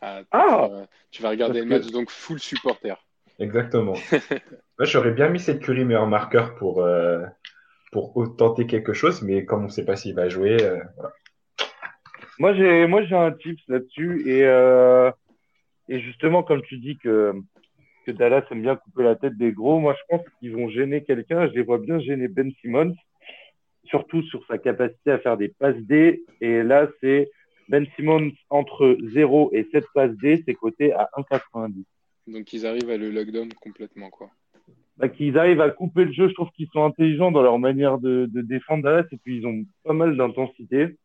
Ah, 0.00 0.20
ah 0.32 0.68
tu 1.10 1.22
vas 1.22 1.30
regarder 1.30 1.60
le 1.60 1.66
match, 1.66 1.86
donc 1.86 2.10
full 2.10 2.38
supporter. 2.38 2.96
Exactement. 3.38 3.94
moi, 4.78 4.86
j'aurais 4.86 5.12
bien 5.12 5.28
mis 5.28 5.40
cette 5.40 5.60
Curry 5.60 5.84
meilleur 5.84 6.06
marqueur 6.06 6.54
pour, 6.56 6.82
euh, 6.82 7.24
pour 7.92 8.36
tenter 8.36 8.66
quelque 8.66 8.92
chose, 8.92 9.22
mais 9.22 9.44
comme 9.44 9.62
on 9.62 9.66
ne 9.66 9.70
sait 9.70 9.84
pas 9.84 9.96
s'il 9.96 10.14
va 10.14 10.28
jouer, 10.28 10.56
euh, 10.62 10.78
Moi, 12.38 12.54
j'ai, 12.54 12.86
moi, 12.86 13.04
j'ai 13.04 13.16
un 13.16 13.32
tips 13.32 13.62
là-dessus 13.68 14.28
et, 14.30 14.42
et 15.88 16.00
justement, 16.00 16.42
comme 16.42 16.62
tu 16.62 16.78
dis 16.78 16.98
que, 16.98 17.32
que 18.06 18.10
Dallas 18.10 18.44
aime 18.50 18.62
bien 18.62 18.76
couper 18.76 19.02
la 19.02 19.16
tête 19.16 19.36
des 19.36 19.52
gros, 19.52 19.78
moi, 19.78 19.94
je 19.94 20.16
pense 20.16 20.26
qu'ils 20.38 20.54
vont 20.54 20.68
gêner 20.68 21.04
quelqu'un. 21.04 21.48
Je 21.48 21.52
les 21.52 21.62
vois 21.62 21.78
bien 21.78 21.98
gêner 21.98 22.28
Ben 22.28 22.50
Simmons 22.60 22.94
surtout 23.86 24.22
sur 24.22 24.44
sa 24.46 24.58
capacité 24.58 25.10
à 25.10 25.18
faire 25.18 25.36
des 25.36 25.48
passes 25.48 25.80
D. 25.82 26.24
Et 26.40 26.62
là, 26.62 26.88
c'est 27.00 27.30
Ben 27.68 27.86
Simmons 27.96 28.32
entre 28.50 28.96
0 29.12 29.50
et 29.52 29.66
7 29.72 29.84
passes 29.94 30.16
D, 30.16 30.42
c'est 30.46 30.54
coté 30.54 30.92
à 30.92 31.08
1,90. 31.16 31.84
Donc 32.26 32.52
ils 32.52 32.66
arrivent 32.66 32.90
à 32.90 32.96
le 32.96 33.10
lockdown 33.10 33.52
complètement, 33.54 34.10
quoi. 34.10 34.30
Bah, 34.98 35.08
qu'ils 35.08 35.36
arrivent 35.36 35.60
à 35.60 35.70
couper 35.70 36.06
le 36.06 36.12
jeu, 36.12 36.28
je 36.28 36.34
trouve 36.34 36.50
qu'ils 36.52 36.68
sont 36.72 36.84
intelligents 36.84 37.30
dans 37.30 37.42
leur 37.42 37.58
manière 37.58 37.98
de, 37.98 38.26
de 38.32 38.40
défendre 38.40 38.84
Dallas 38.84 39.04
et 39.12 39.18
puis 39.18 39.36
ils 39.38 39.46
ont 39.46 39.64
pas 39.84 39.92
mal 39.92 40.16
d'intensité. 40.16 40.96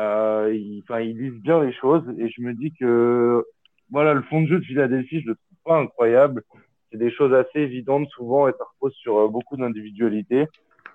Euh, 0.00 0.50
ils, 0.54 0.82
ils 1.02 1.18
lisent 1.18 1.42
bien 1.42 1.62
les 1.62 1.72
choses 1.72 2.04
et 2.18 2.28
je 2.28 2.40
me 2.40 2.54
dis 2.54 2.72
que 2.72 3.44
voilà, 3.90 4.14
le 4.14 4.22
fond 4.22 4.40
de 4.42 4.48
jeu 4.48 4.58
de 4.58 4.64
Philadelphie, 4.64 5.20
je 5.20 5.28
le 5.28 5.34
trouve 5.34 5.58
pas 5.64 5.78
incroyable. 5.78 6.42
C'est 6.90 6.98
des 6.98 7.10
choses 7.10 7.34
assez 7.34 7.60
évidentes 7.60 8.08
souvent 8.10 8.48
et 8.48 8.52
ça 8.52 8.64
repose 8.74 8.94
sur 8.94 9.18
euh, 9.18 9.28
beaucoup 9.28 9.56
d'individualité. 9.56 10.46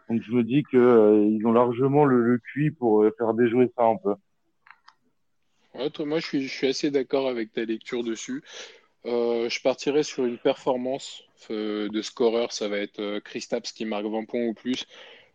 Donc 0.10 0.22
je 0.24 0.32
me 0.32 0.44
dis 0.44 0.64
qu'ils 0.64 0.80
euh, 0.80 1.40
ont 1.46 1.52
largement 1.52 2.04
le, 2.06 2.22
le 2.22 2.40
QI 2.40 2.72
pour 2.72 3.04
euh, 3.04 3.14
faire 3.18 3.34
déjouer 3.34 3.72
ça 3.78 3.84
un 3.84 3.98
peu. 3.98 4.16
moi, 6.04 6.20
je 6.20 6.26
suis, 6.26 6.48
je 6.48 6.54
suis 6.54 6.68
assez 6.68 6.90
d'accord 6.90 7.28
avec 7.28 7.54
ta 7.54 7.64
lecture 7.64 8.04
dessus. 8.04 8.44
Euh, 9.06 9.48
je 9.50 9.62
partirais 9.62 10.04
sur 10.04 10.26
une 10.26 10.38
performance 10.38 11.24
de 11.50 12.02
scoreur. 12.02 12.52
Ça 12.52 12.68
va 12.68 12.80
être 12.80 13.20
Kristaps 13.20 13.72
qui 13.72 13.86
marque 13.86 14.06
20 14.06 14.26
points 14.26 14.46
ou 14.46 14.54
plus. 14.54 14.86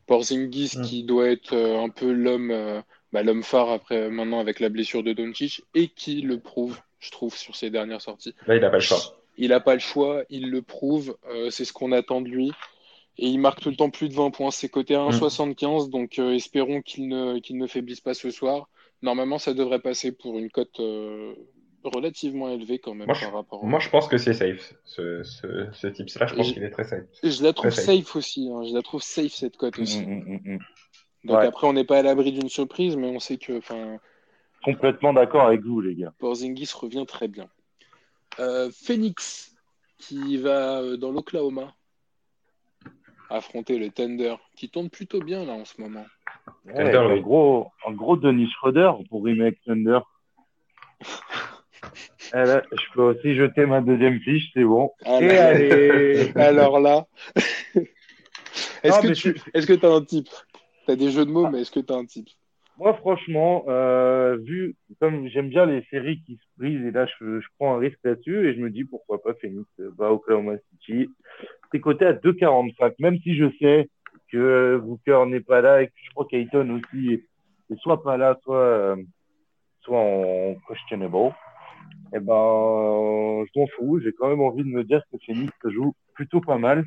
Porzingis 0.07 0.77
qui 0.85 1.03
doit 1.05 1.29
être 1.29 1.57
un 1.57 1.89
peu 1.89 2.13
l'homme 2.13 2.83
bah, 3.11 3.23
l'homme 3.23 3.43
phare 3.43 3.71
après 3.71 4.11
maintenant 4.11 4.39
avec 4.39 4.61
la 4.61 4.69
blessure 4.69 5.03
de 5.03 5.15
Doncic 5.15 5.63
et 5.75 5.89
qui 5.89 6.21
le 6.21 6.41
prouve, 6.41 6.79
je 6.99 7.11
trouve, 7.11 7.35
sur 7.35 7.57
ses 7.57 7.71
dernières 7.71 8.03
sorties. 8.03 8.35
Là, 8.47 8.57
il 8.57 8.61
n'a 8.61 8.69
pas 8.69 8.77
le 8.77 8.83
choix. 8.83 8.99
Il 9.39 9.49
n'a 9.49 9.61
pas 9.61 9.73
le 9.73 9.81
choix, 9.81 10.25
il 10.29 10.51
le 10.51 10.61
prouve. 10.61 11.17
c'est 11.49 11.65
ce 11.65 11.73
qu'on 11.73 11.93
attend 11.93 12.21
de 12.21 12.29
lui. 12.29 12.53
Et 13.17 13.29
il 13.29 13.39
marque 13.39 13.61
tout 13.61 13.71
le 13.71 13.77
temps 13.77 13.91
plus 13.91 14.09
de 14.09 14.15
20 14.15 14.31
points. 14.31 14.51
C'est 14.51 14.69
côté 14.69 14.95
1,75, 14.95 15.87
mm. 15.87 15.91
donc 15.91 16.19
euh, 16.19 16.33
espérons 16.33 16.83
qu'il 16.83 17.09
ne, 17.09 17.39
qu'il 17.39 17.59
ne 17.59 17.67
faiblisse 17.67 18.01
pas 18.01 18.15
ce 18.15 18.31
soir. 18.31 18.69
Normalement, 19.03 19.39
ça 19.39 19.55
devrait 19.55 19.81
passer 19.81 20.13
pour 20.13 20.39
une 20.39 20.51
cote 20.51 20.81
euh, 20.81 21.35
relativement 21.85 22.49
élevée 22.49 22.79
quand 22.79 22.95
même 22.95 23.07
moi, 23.07 23.17
par 23.21 23.33
rapport. 23.33 23.65
Moi, 23.65 23.79
je 23.79 23.89
pense 23.91 24.09
que 24.09 24.19
c'est 24.19 24.33
safe. 24.33 24.75
Ce, 24.85 25.23
ce, 25.23 25.69
ce 25.73 25.87
type-là, 25.87 26.27
je 26.27 26.35
pense 26.35 26.53
qu'il 26.53 26.63
est 26.65 26.71
très 26.71 26.85
safe. 26.85 27.05
Je 27.23 27.43
la 27.43 27.53
trouve 27.53 27.71
safe. 27.71 28.17
aussi. 28.17 28.51
Hein. 28.51 28.65
Je 28.65 28.75
la 28.75 28.83
trouve 28.83 29.03
safe 29.03 29.33
cette 29.33 29.57
cote 29.57 29.79
aussi. 29.79 30.05
Mm, 30.05 30.41
mm, 30.45 30.59
donc 31.25 31.39
après, 31.39 31.67
on 31.67 31.73
n'est 31.73 31.85
pas 31.85 31.99
à 31.99 32.03
l'abri 32.03 32.33
d'une 32.33 32.49
surprise, 32.49 32.97
mais 32.97 33.09
on 33.09 33.21
sait 33.21 33.37
que. 33.37 33.61
Complètement 34.65 35.13
d'accord 35.13 35.43
avec 35.43 35.61
vous, 35.63 35.81
les 35.81 35.95
gars. 35.95 36.15
Porzingis 36.19 36.71
revient 36.75 37.05
très 37.07 37.29
bien. 37.29 37.49
Euh, 38.41 38.71
Phoenix, 38.73 39.55
qui 39.99 40.39
va 40.39 40.97
dans 40.97 41.11
l'Oklahoma 41.11 41.75
affronter 43.31 43.79
le 43.79 43.91
Thunder, 43.91 44.37
qui 44.57 44.69
tourne 44.69 44.91
plutôt 44.91 45.21
bien 45.21 45.45
là 45.45 45.53
en 45.53 45.65
ce 45.65 45.81
moment. 45.81 46.07
un, 46.75 47.21
gros, 47.21 47.69
un 47.87 47.93
gros 47.93 48.17
Denis 48.17 48.51
Schroeder 48.51 48.93
pour 49.09 49.25
remake 49.25 49.59
Thunder. 49.65 50.01
Eh 52.33 52.45
je 52.47 52.93
peux 52.95 53.03
aussi 53.03 53.35
jeter 53.35 53.67
ma 53.67 53.81
deuxième 53.81 54.19
fiche, 54.21 54.51
c'est 54.55 54.65
bon. 54.65 54.91
allez. 55.05 56.33
Alors 56.37 56.81
là, 56.81 57.07
est-ce 58.83 59.01
que 59.01 59.13
tu 59.13 59.41
est-ce 59.53 59.67
que 59.67 59.87
as 59.87 59.95
un 59.95 60.03
type? 60.03 60.29
Tu 60.87 60.93
as 60.93 60.97
des 60.97 61.11
jeux 61.11 61.25
de 61.25 61.31
mots, 61.31 61.47
ah. 61.47 61.51
mais 61.53 61.61
est-ce 61.61 61.71
que 61.71 61.81
tu 61.81 61.93
as 61.93 61.97
un 61.97 62.07
type? 62.07 62.29
Moi, 62.79 62.93
franchement, 62.95 63.65
euh, 63.69 64.37
vu 64.37 64.75
comme 64.99 65.29
j'aime 65.29 65.49
bien 65.49 65.65
les 65.67 65.85
séries 65.91 66.21
qui 66.27 66.35
se 66.35 66.43
brisent, 66.57 66.85
et 66.85 66.91
là, 66.91 67.07
je, 67.07 67.41
je 67.41 67.47
prends 67.59 67.77
un 67.77 67.79
risque 67.79 68.01
là-dessus, 68.03 68.49
et 68.49 68.55
je 68.55 68.61
me 68.61 68.71
dis 68.71 68.85
pourquoi 68.85 69.23
pas 69.23 69.35
Phoenix 69.35 69.69
va 69.79 70.11
au 70.11 70.17
Oklahoma 70.17 70.55
City. 70.71 71.09
C'est 71.75 71.81
coté 71.81 72.07
à 72.07 72.13
2,45, 72.13 72.95
même 73.01 73.19
si 73.19 73.35
je 73.35 73.47
sais 73.61 73.89
que 74.31 74.81
Booker 74.81 75.25
n'est 75.27 75.41
pas 75.41 75.61
là, 75.61 75.83
et 75.83 75.89
que 75.89 75.93
je 76.05 76.11
crois 76.11 76.25
qu'Ayton 76.25 76.71
aussi 76.71 77.15
est 77.69 77.77
soit 77.81 78.01
pas 78.01 78.17
là, 78.17 78.39
soit, 78.45 78.57
euh, 78.57 78.97
soit 79.81 79.99
en 79.99 80.55
questionable, 80.69 81.35
eh 82.13 82.21
ben, 82.21 83.45
je 83.45 83.59
m'en 83.59 83.67
fous. 83.77 83.99
J'ai 84.05 84.13
quand 84.13 84.29
même 84.29 84.41
envie 84.41 84.63
de 84.63 84.69
me 84.69 84.85
dire 84.85 85.03
que 85.11 85.19
Phoenix 85.27 85.53
joue 85.65 85.97
plutôt 86.15 86.41
pas 86.41 86.59
mal. 86.59 86.85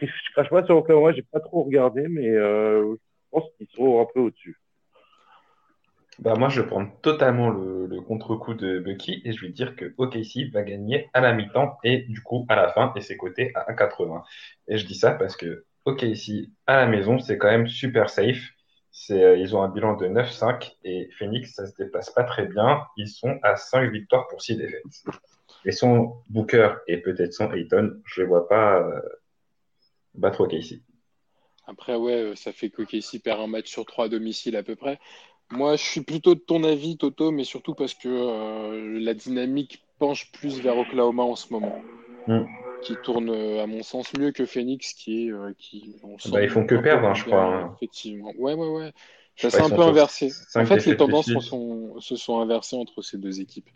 Je, 0.00 0.06
je 0.06 0.32
crache 0.32 0.48
pas 0.48 0.64
sur 0.64 0.76
Oklahoma, 0.76 1.12
j'ai 1.12 1.22
pas 1.22 1.40
trop 1.40 1.64
regardé, 1.64 2.06
mais 2.06 2.28
euh, 2.28 2.94
je 2.94 3.30
pense 3.32 3.50
qu'ils 3.58 3.66
sont 3.74 4.00
un 4.00 4.06
peu 4.14 4.20
au-dessus. 4.20 4.56
Bah 6.20 6.34
moi, 6.34 6.50
je 6.50 6.60
vais 6.60 6.66
prendre 6.66 6.90
totalement 7.00 7.48
le, 7.48 7.86
le 7.86 8.00
contre-coup 8.02 8.52
de 8.52 8.78
Bucky 8.78 9.22
et 9.24 9.32
je 9.32 9.40
vais 9.40 9.50
dire 9.50 9.74
que 9.74 9.94
OKC 9.96 10.52
va 10.52 10.62
gagner 10.62 11.08
à 11.14 11.22
la 11.22 11.32
mi-temps 11.32 11.78
et 11.82 12.02
du 12.02 12.22
coup 12.22 12.44
à 12.50 12.56
la 12.56 12.70
fin 12.72 12.92
et 12.94 13.00
c'est 13.00 13.16
coté 13.16 13.52
à 13.54 13.72
1,80. 13.72 14.22
Et 14.68 14.76
je 14.76 14.84
dis 14.84 14.94
ça 14.94 15.12
parce 15.12 15.34
que 15.34 15.64
OKC 15.86 16.50
à 16.66 16.76
la 16.76 16.86
maison, 16.86 17.18
c'est 17.18 17.38
quand 17.38 17.50
même 17.50 17.66
super 17.66 18.10
safe. 18.10 18.50
Euh, 19.10 19.36
ils 19.38 19.56
ont 19.56 19.62
un 19.62 19.70
bilan 19.70 19.96
de 19.96 20.08
9-5 20.08 20.76
et 20.84 21.08
Phoenix, 21.18 21.54
ça 21.54 21.66
se 21.66 21.74
déplace 21.76 22.10
pas 22.10 22.24
très 22.24 22.44
bien. 22.44 22.82
Ils 22.98 23.08
sont 23.08 23.38
à 23.42 23.56
5 23.56 23.90
victoires 23.90 24.28
pour 24.28 24.42
6 24.42 24.56
défaites. 24.56 24.82
Et 25.64 25.72
son 25.72 26.16
Booker 26.28 26.74
et 26.86 26.98
peut-être 26.98 27.32
son 27.32 27.50
Ayton, 27.50 27.98
je 28.04 28.20
les 28.20 28.26
vois 28.26 28.46
pas 28.46 28.78
euh, 28.78 29.00
battre 30.14 30.42
OKC. 30.42 30.82
Après, 31.66 31.94
ouais, 31.94 32.32
ça 32.34 32.52
fait 32.52 32.68
qu'OKC 32.68 33.22
perd 33.22 33.40
un 33.40 33.46
match 33.46 33.70
sur 33.70 33.86
trois 33.86 34.06
à 34.06 34.08
domicile 34.08 34.56
à 34.56 34.62
peu 34.62 34.74
près. 34.74 34.98
Moi, 35.52 35.76
je 35.76 35.82
suis 35.82 36.00
plutôt 36.02 36.34
de 36.34 36.40
ton 36.40 36.62
avis, 36.64 36.96
Toto, 36.96 37.30
mais 37.32 37.44
surtout 37.44 37.74
parce 37.74 37.94
que 37.94 38.08
euh, 38.08 39.00
la 39.00 39.14
dynamique 39.14 39.82
penche 39.98 40.30
plus 40.32 40.60
vers 40.60 40.78
Oklahoma 40.78 41.24
en 41.24 41.36
ce 41.36 41.52
moment. 41.52 41.82
Mm. 42.26 42.42
Qui 42.82 42.96
tourne, 42.96 43.30
euh, 43.30 43.62
à 43.62 43.66
mon 43.66 43.82
sens, 43.82 44.12
mieux 44.14 44.32
que 44.32 44.46
Phoenix, 44.46 44.94
qui 44.94 45.26
est. 45.26 45.32
euh, 45.32 45.52
qui, 45.58 45.94
on 46.02 46.18
sent 46.18 46.30
Bah, 46.30 46.42
ils 46.42 46.48
font 46.48 46.64
que 46.64 46.76
perdre, 46.76 47.08
hein, 47.08 47.14
je 47.14 47.24
crois, 47.24 47.42
hein. 47.42 47.74
Effectivement. 47.76 48.32
Ouais, 48.38 48.54
ouais, 48.54 48.68
ouais. 48.68 48.92
Ça 49.36 49.50
s'est 49.50 49.62
un 49.62 49.70
peu 49.70 49.82
inversé. 49.82 50.32
En 50.54 50.66
fait, 50.66 50.84
les 50.86 50.96
tendances 50.96 51.26
se 51.26 51.40
sont, 51.40 51.98
se 52.00 52.16
sont 52.16 52.40
inversées 52.40 52.76
entre 52.76 53.02
ces 53.02 53.18
deux 53.18 53.40
équipes. 53.40 53.70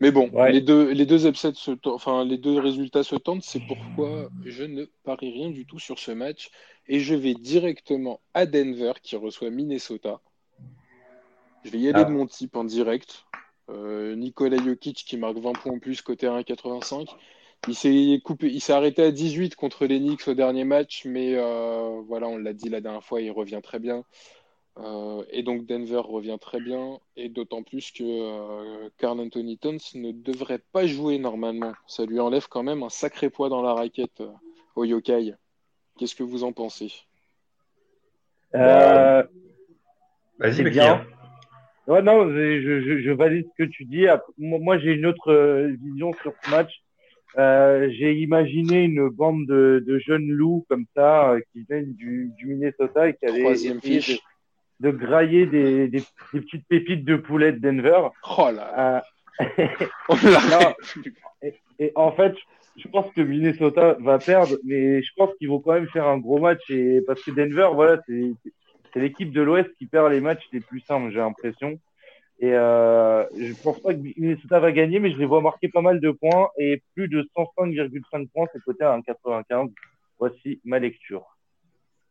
Mais 0.00 0.10
bon, 0.10 0.30
Ouais. 0.30 0.52
les 0.52 0.62
deux, 0.62 0.92
les 0.92 1.04
deux 1.04 1.26
upsets 1.26 1.54
se 1.54 1.72
enfin, 1.84 2.24
les 2.24 2.38
deux 2.38 2.58
résultats 2.58 3.02
se 3.02 3.16
tentent, 3.16 3.42
c'est 3.42 3.60
pourquoi 3.66 4.30
je 4.46 4.64
ne 4.64 4.86
parie 5.04 5.30
rien 5.30 5.50
du 5.50 5.66
tout 5.66 5.78
sur 5.78 5.98
ce 5.98 6.10
match 6.10 6.50
et 6.88 7.00
je 7.00 7.14
vais 7.14 7.34
directement 7.34 8.20
à 8.32 8.46
Denver 8.46 8.92
qui 9.02 9.16
reçoit 9.16 9.50
Minnesota. 9.50 10.22
Je 11.64 11.70
vais 11.70 11.78
y 11.78 11.88
aller 11.88 12.00
Ah. 12.00 12.04
de 12.04 12.12
mon 12.12 12.26
type 12.26 12.56
en 12.56 12.64
direct. 12.64 13.24
Euh, 13.68 14.16
Nikola 14.16 14.56
Jokic 14.56 15.04
qui 15.06 15.16
marque 15.16 15.36
20 15.38 15.52
points 15.52 15.72
en 15.74 15.78
plus 15.78 16.02
côté 16.02 16.26
1,85. 16.26 17.08
Il 17.68 17.74
s'est 17.74 18.20
coupé, 18.24 18.48
il 18.48 18.60
s'est 18.60 18.72
arrêté 18.72 19.02
à 19.02 19.10
18 19.10 19.54
contre 19.54 19.84
les 19.86 19.98
Knicks 19.98 20.26
au 20.28 20.34
dernier 20.34 20.64
match, 20.64 21.04
mais 21.04 21.34
euh, 21.36 22.00
voilà, 22.06 22.26
on 22.28 22.38
l'a 22.38 22.54
dit 22.54 22.70
la 22.70 22.80
dernière 22.80 23.04
fois, 23.04 23.20
il 23.20 23.30
revient 23.30 23.60
très 23.62 23.78
bien. 23.78 24.02
Euh, 24.78 25.22
et 25.30 25.42
donc 25.42 25.66
Denver 25.66 26.00
revient 26.02 26.38
très 26.40 26.58
bien, 26.60 26.98
et 27.16 27.28
d'autant 27.28 27.62
plus 27.62 27.90
que 27.90 28.02
euh, 28.02 28.88
Carl 28.96 29.20
Anthony 29.20 29.58
Towns 29.58 29.78
ne 29.94 30.10
devrait 30.10 30.62
pas 30.72 30.86
jouer 30.86 31.18
normalement. 31.18 31.72
Ça 31.86 32.06
lui 32.06 32.18
enlève 32.18 32.48
quand 32.48 32.62
même 32.62 32.82
un 32.82 32.88
sacré 32.88 33.28
poids 33.28 33.50
dans 33.50 33.60
la 33.62 33.74
raquette 33.74 34.22
euh, 34.22 34.30
au 34.76 34.84
Yokai. 34.84 35.34
Qu'est-ce 35.98 36.14
que 36.14 36.22
vous 36.22 36.44
en 36.44 36.52
pensez? 36.52 36.90
Euh, 38.54 39.22
Vas-y, 40.38 40.62
bien. 40.62 41.06
Ouais, 41.86 42.02
non, 42.02 42.28
je, 42.28 42.60
je, 42.60 43.00
je 43.00 43.10
valide 43.10 43.46
ce 43.56 43.64
que 43.64 43.68
tu 43.68 43.84
dis. 43.84 44.06
Moi, 44.38 44.78
j'ai 44.78 44.92
une 44.92 45.06
autre 45.06 45.32
euh, 45.32 45.74
vision 45.82 46.12
sur 46.22 46.32
ce 46.42 46.50
match. 46.50 46.72
Euh, 47.38 47.88
j'ai 47.92 48.14
imaginé 48.14 48.84
une 48.84 49.08
bande 49.08 49.46
de, 49.46 49.82
de 49.86 49.98
jeunes 49.98 50.28
loups 50.28 50.66
comme 50.68 50.84
ça 50.96 51.30
euh, 51.32 51.40
qui 51.52 51.64
viennent 51.68 51.92
du, 51.94 52.30
du 52.36 52.46
Minnesota 52.46 53.08
et 53.08 53.14
qui 53.14 53.24
allaient 53.26 53.42
de, 54.80 54.88
de 54.90 54.90
grailler 54.90 55.46
des, 55.46 55.88
des, 55.88 56.00
des 56.32 56.40
petites 56.40 56.66
pépites 56.68 57.04
de 57.04 57.16
poulet 57.16 57.52
de 57.52 57.58
Denver. 57.58 58.08
Oh 58.38 58.48
là, 58.52 59.02
Euh, 59.40 59.66
on 60.08 60.14
l'arrête 60.30 60.76
plus. 61.00 61.14
et 61.78 61.92
en 61.94 62.12
fait, 62.12 62.34
je 62.76 62.88
pense 62.88 63.10
que 63.14 63.20
Minnesota 63.20 63.96
va 64.00 64.18
perdre, 64.18 64.56
mais 64.64 65.02
je 65.02 65.10
pense 65.16 65.30
qu'ils 65.38 65.48
vont 65.48 65.60
quand 65.60 65.72
même 65.74 65.88
faire 65.88 66.06
un 66.06 66.18
gros 66.18 66.38
match 66.38 66.60
et 66.68 67.00
parce 67.06 67.22
que 67.22 67.30
Denver, 67.30 67.68
voilà, 67.72 68.00
c'est 68.06 68.32
c'est 68.92 69.00
l'équipe 69.00 69.32
de 69.32 69.40
l'Ouest 69.42 69.70
qui 69.78 69.86
perd 69.86 70.10
les 70.10 70.20
matchs 70.20 70.44
les 70.52 70.60
plus 70.60 70.80
simples, 70.80 71.10
j'ai 71.12 71.18
l'impression. 71.18 71.78
Et 72.42 72.54
euh, 72.54 73.24
je 73.36 73.52
pense 73.62 73.80
pas 73.80 73.92
que 73.92 73.98
Minnesota 74.16 74.60
va 74.60 74.72
gagner, 74.72 74.98
mais 74.98 75.12
je 75.12 75.18
les 75.18 75.26
vois 75.26 75.42
marquer 75.42 75.68
pas 75.68 75.82
mal 75.82 76.00
de 76.00 76.10
points 76.10 76.48
et 76.58 76.82
plus 76.94 77.08
de 77.08 77.22
105,5 77.36 78.28
points, 78.28 78.46
c'est 78.52 78.62
coté 78.62 78.84
à 78.84 78.96
1,95. 78.98 79.72
Voici 80.18 80.60
ma 80.64 80.78
lecture. 80.78 81.36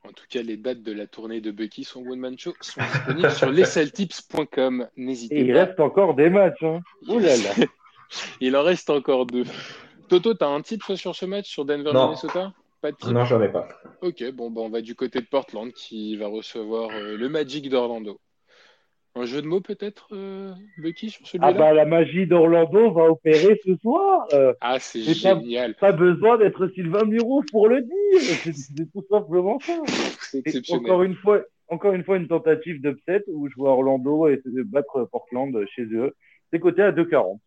En 0.08 0.12
tout 0.12 0.24
cas, 0.30 0.42
les 0.42 0.56
dates 0.56 0.82
de 0.82 0.94
la 0.94 1.08
tournée 1.08 1.42
de 1.42 1.52
Bucky 1.52 1.84
son 1.84 2.06
One 2.06 2.20
Man 2.20 2.38
Show 2.38 2.54
sont 2.62 2.82
disponibles 2.82 3.32
sur 3.32 3.50
lesceltips.com. 3.50 4.88
Et 4.96 5.02
N'hésitez 5.02 5.40
il 5.42 5.52
pas. 5.54 5.66
reste 5.66 5.80
encore 5.80 6.14
des 6.16 6.30
matchs. 6.30 6.64
Hein. 6.64 6.80
Ouh 7.08 7.20
là 7.20 7.36
là. 7.36 7.66
Il 8.42 8.56
en 8.56 8.64
reste 8.64 8.90
encore 8.90 9.26
deux. 9.28 9.44
Toto, 10.08 10.34
t'as 10.34 10.48
un 10.48 10.62
type 10.62 10.82
toi, 10.84 10.96
sur 10.98 11.16
ce 11.16 11.26
match, 11.26 11.48
sur 11.48 11.66
Denver 11.66 11.92
Non. 11.94 12.06
Minnesota? 12.06 12.54
Pas 12.82 12.92
de 12.92 12.98
type? 12.98 13.12
Non, 13.12 13.26
j'en 13.26 13.42
ai 13.42 13.50
pas. 13.50 13.68
Ok, 14.02 14.24
bon, 14.34 14.50
bah, 14.52 14.62
on 14.62 14.70
va 14.70 14.82
du 14.82 14.96
côté 14.96 15.20
de 15.20 15.26
Portland 15.26 15.72
qui 15.74 16.16
va 16.18 16.28
recevoir 16.28 16.90
euh, 16.92 17.18
le 17.18 17.30
Magic 17.30 17.70
d'Orlando. 17.70 18.20
Un 19.16 19.26
jeu 19.26 19.42
de 19.42 19.48
mots 19.48 19.60
peut-être, 19.60 20.08
euh, 20.14 20.54
Bucky, 20.78 21.10
sur 21.10 21.24
Ah 21.26 21.30
celui-là? 21.32 21.52
bah 21.54 21.74
la 21.74 21.86
magie 21.86 22.26
d'Orlando 22.28 22.92
va 22.92 23.06
opérer 23.10 23.60
ce 23.66 23.76
soir. 23.78 24.28
Euh, 24.34 24.54
Ah, 24.62 24.80
c'est 24.80 25.00
pas- 25.22 25.40
génial. 25.40 25.76
pas 25.76 25.92
besoin 25.92 26.38
d'être 26.38 26.68
Sylvain 26.70 27.04
Miro 27.06 27.44
pour 27.52 27.68
le 27.68 27.82
dire. 27.82 28.22
C'est 28.54 28.90
tout 28.92 29.04
simplement 29.10 29.60
ça. 29.60 29.74
C'est 30.22 30.38
Et 30.38 30.42
exceptionnel. 30.46 30.86
encore 30.86 31.04
une 31.04 31.16
fois, 31.16 31.42
encore 31.68 31.94
une 31.94 32.04
fois, 32.04 32.18
une 32.18 32.28
tentative 32.28 32.82
d'upset 32.82 33.24
où 33.28 33.50
je 33.50 33.56
vois 33.56 33.72
Orlando 33.72 34.28
essayer 34.28 34.56
de 34.60 34.64
battre 34.64 35.04
Portland 35.12 35.54
chez 35.76 35.84
eux. 35.84 36.16
C'est 36.54 36.60
coté 36.60 36.84
à 36.84 36.92
2,40. 36.92 37.40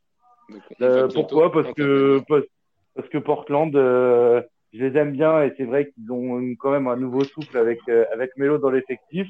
Donc, 0.51 0.61
on 0.81 0.85
Euh, 0.85 1.09
pourquoi? 1.09 1.53
Parce 1.53 1.73
que 1.75 2.21
parce, 2.29 2.45
parce 2.95 3.09
que 3.09 3.19
Portland, 3.19 3.75
euh, 3.77 4.43
je 4.73 4.85
les 4.85 4.97
aime 4.99 5.13
bien 5.13 5.43
et 5.43 5.53
c'est 5.57 5.65
vrai 5.65 5.91
qu'ils 5.91 6.11
ont 6.11 6.41
quand 6.59 6.71
même 6.71 6.87
un 6.89 6.97
nouveau 6.97 7.25
souffle 7.25 7.57
avec 7.59 7.81
euh, 7.89 8.05
avec 8.13 8.37
Melo 8.37 8.59
dans 8.59 8.71
l'effectif. 8.71 9.27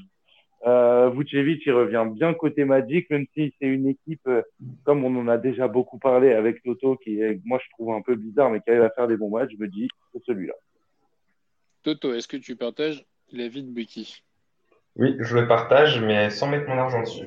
Euh, 0.65 1.11
Vucevic, 1.11 1.63
il 1.67 1.73
revient 1.73 2.07
bien 2.09 2.35
côté 2.35 2.65
Magic, 2.65 3.11
même 3.11 3.27
si 3.35 3.53
c'est 3.59 3.67
une 3.67 3.89
équipe, 3.89 4.25
euh, 4.29 4.43
comme 4.85 5.05
on 5.05 5.21
en 5.21 5.27
a 5.27 5.37
déjà 5.37 5.67
beaucoup 5.67 5.99
parlé 5.99 6.33
avec 6.33 6.63
Toto, 6.63 6.97
qui 6.97 7.21
est, 7.21 7.41
moi 7.45 7.59
je 7.61 7.69
trouve 7.71 7.93
un 7.93 8.01
peu 8.01 8.15
bizarre, 8.15 8.51
mais 8.51 8.61
qui 8.61 8.71
arrive 8.71 8.83
à 8.85 8.91
faire 8.91 9.09
des 9.09 9.17
bons 9.17 9.31
matchs, 9.31 9.51
je 9.53 9.61
me 9.61 9.67
dis, 9.67 9.89
c'est 10.13 10.23
celui-là. 10.25 10.55
Toto, 11.83 12.15
est-ce 12.15 12.29
que 12.29 12.37
tu 12.37 12.55
partages 12.55 13.05
l'avis 13.33 13.65
de 13.65 13.71
Bucky? 13.73 14.23
Oui, 14.95 15.17
je 15.19 15.37
le 15.37 15.49
partage, 15.49 16.01
mais 16.01 16.31
sans 16.31 16.47
mettre 16.47 16.69
mon 16.69 16.79
argent 16.79 17.01
dessus. 17.01 17.27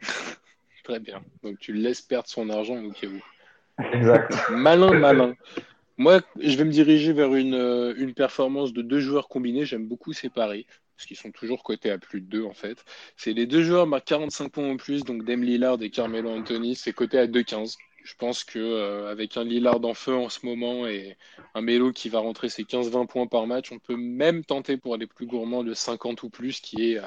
Très 0.84 1.00
bien. 1.00 1.20
Donc 1.42 1.58
tu 1.58 1.72
le 1.72 1.80
laisses 1.80 2.00
perdre 2.00 2.28
son 2.28 2.48
argent 2.48 2.80
au 2.80 2.92
cas 2.92 3.08
où. 3.08 3.84
Exact. 3.92 4.32
Malin, 4.50 4.98
malin. 4.98 5.34
Moi, 5.98 6.20
je 6.38 6.56
vais 6.56 6.64
me 6.64 6.70
diriger 6.70 7.12
vers 7.12 7.34
une, 7.34 7.54
euh, 7.54 7.92
une 7.96 8.14
performance 8.14 8.72
de 8.72 8.82
deux 8.82 9.00
joueurs 9.00 9.28
combinés. 9.28 9.66
J'aime 9.66 9.86
beaucoup 9.86 10.12
ces 10.12 10.28
paris, 10.28 10.64
parce 10.96 11.06
qu'ils 11.06 11.16
sont 11.16 11.32
toujours 11.32 11.64
cotés 11.64 11.90
à 11.90 11.98
plus 11.98 12.20
de 12.20 12.26
deux, 12.26 12.44
en 12.44 12.54
fait. 12.54 12.84
C'est 13.16 13.32
les 13.32 13.46
deux 13.46 13.64
joueurs 13.64 13.88
marquent 13.88 14.06
45 14.06 14.48
points 14.50 14.70
en 14.70 14.76
plus, 14.76 15.02
donc 15.02 15.24
Dame 15.24 15.42
Lillard 15.42 15.82
et 15.82 15.90
Carmelo 15.90 16.30
Anthony, 16.30 16.76
c'est 16.76 16.92
coté 16.92 17.18
à 17.18 17.26
2,15. 17.26 17.76
Je 18.04 18.14
pense 18.14 18.44
que 18.44 18.60
euh, 18.60 19.10
avec 19.10 19.36
un 19.36 19.44
Lillard 19.44 19.84
en 19.84 19.92
feu 19.92 20.14
en 20.14 20.28
ce 20.28 20.46
moment 20.46 20.86
et 20.86 21.16
un 21.54 21.60
Melo 21.60 21.92
qui 21.92 22.08
va 22.08 22.20
rentrer 22.20 22.48
ses 22.48 22.62
15-20 22.62 23.06
points 23.08 23.26
par 23.26 23.46
match, 23.48 23.72
on 23.72 23.80
peut 23.80 23.96
même 23.96 24.44
tenter 24.44 24.76
pour 24.76 24.96
les 24.96 25.06
plus 25.08 25.26
gourmands 25.26 25.62
le 25.62 25.74
50 25.74 26.22
ou 26.22 26.30
plus, 26.30 26.60
qui 26.60 26.92
est 26.92 26.98
euh, 26.98 27.06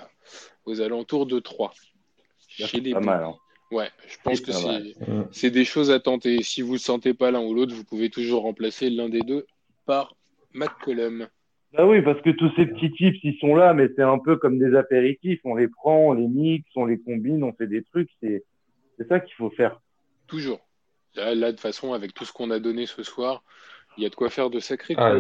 aux 0.66 0.82
alentours 0.82 1.26
de 1.26 1.40
3. 1.40 1.74
Chez 2.50 2.82
les 2.82 2.92
pas 2.92 3.00
mal. 3.00 3.24
Hein. 3.24 3.36
Ouais, 3.72 3.90
je 4.08 4.18
pense 4.24 4.42
que 4.42 4.52
c'est 5.32 5.50
des 5.50 5.66
choses 5.66 5.92
à 5.92 6.00
tenter. 6.00 6.44
Si 6.44 6.62
vous 6.62 6.74
ne 6.74 6.78
sentez 6.80 7.14
pas 7.14 7.32
l'un 7.32 7.42
ou 7.42 7.54
l'autre, 7.54 7.74
vous 7.74 7.86
pouvez 7.86 8.10
toujours 8.10 8.44
remplacer 8.44 8.90
l'un 8.90 9.10
des 9.10 9.22
deux 9.22 9.46
par 9.86 10.14
McCollum. 10.54 11.28
Bah 11.74 11.88
oui, 11.88 12.02
parce 12.02 12.22
que 12.22 12.32
tous 12.32 12.52
ces 12.58 12.66
petits 12.66 12.92
tips, 12.92 13.20
ils 13.24 13.38
sont 13.40 13.56
là, 13.56 13.74
mais 13.74 13.88
c'est 13.96 14.02
un 14.04 14.20
peu 14.20 14.36
comme 14.36 14.60
des 14.60 14.76
apéritifs. 14.76 15.40
On 15.46 15.56
les 15.56 15.70
prend, 15.70 16.10
on 16.10 16.14
les 16.14 16.28
mixe, 16.28 16.70
on 16.76 16.86
les 16.86 17.00
combine, 17.00 17.44
on 17.46 17.54
fait 17.54 17.68
des 17.68 17.82
trucs. 17.84 18.10
C'est, 18.22 18.44
c'est 18.98 19.08
ça 19.08 19.22
qu'il 19.22 19.34
faut 19.36 19.50
faire. 19.52 19.80
Toujours. 20.28 20.60
Là, 21.16 21.34
là, 21.34 21.48
de 21.48 21.52
toute 21.52 21.62
façon, 21.62 21.94
avec 21.94 22.14
tout 22.14 22.26
ce 22.26 22.34
qu'on 22.34 22.52
a 22.52 22.60
donné 22.60 22.86
ce 22.86 23.04
soir, 23.04 23.44
il 23.98 24.04
y 24.04 24.06
a 24.06 24.10
de 24.10 24.16
quoi 24.16 24.30
faire 24.30 24.50
de 24.50 24.60
sacrés 24.60 24.96
Ah. 24.98 25.14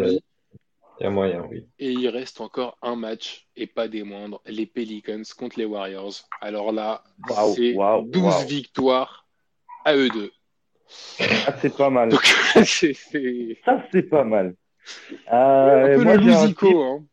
Il 1.02 1.06
y 1.06 1.08
a- 1.08 1.12
moyen, 1.12 1.46
oui. 1.50 1.66
Et 1.80 1.92
il 1.92 2.08
reste 2.10 2.42
encore 2.42 2.78
un 2.82 2.96
match, 2.96 3.48
et 3.56 3.68
pas 3.68 3.88
des 3.88 4.04
moindres, 4.04 4.42
les 4.46 4.66
Pelicans 4.66 5.22
contre 5.38 5.60
les 5.60 5.66
Warriors. 5.66 6.14
Alors 6.42 6.72
là, 6.72 7.04
c'est 7.56 7.74
waouh, 7.74 8.06
12 8.08 8.24
waouh. 8.24 8.48
victoires 8.48 9.26
à 9.86 9.96
eux 9.96 10.10
deux. 10.10 10.32
Ah, 11.48 11.56
c'est 11.62 11.76
pas 11.76 11.90
mal. 11.90 12.10
Donc, 12.10 12.24
Ça, 12.26 12.64
c'est 13.92 14.04
pas 14.10 14.24
mal. 14.24 14.56
un 15.28 15.96
peu 15.96 16.04
moi, 16.04 16.16
le 16.18 16.24
j'ai 16.24 16.34
un, 16.34 16.42
musico. 16.42 16.68
tip, 16.68 16.76
Hein. 16.78 17.04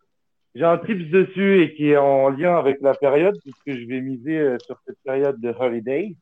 j'ai 0.54 0.64
un 0.64 0.78
tips 0.78 1.11
dessus 1.11 1.62
et 1.62 1.75
qui 1.75 1.90
est 1.90 1.97
en 1.97 2.28
lien 2.30 2.57
avec 2.59 2.78
la 2.80 2.95
période, 2.95 3.37
puisque 3.42 3.80
je 3.80 3.87
vais 3.87 4.00
miser 4.00 4.38
euh, 4.38 4.57
sur 4.66 4.76
cette 4.87 4.99
période 5.04 5.40
de 5.40 5.50
holiday. 5.59 6.16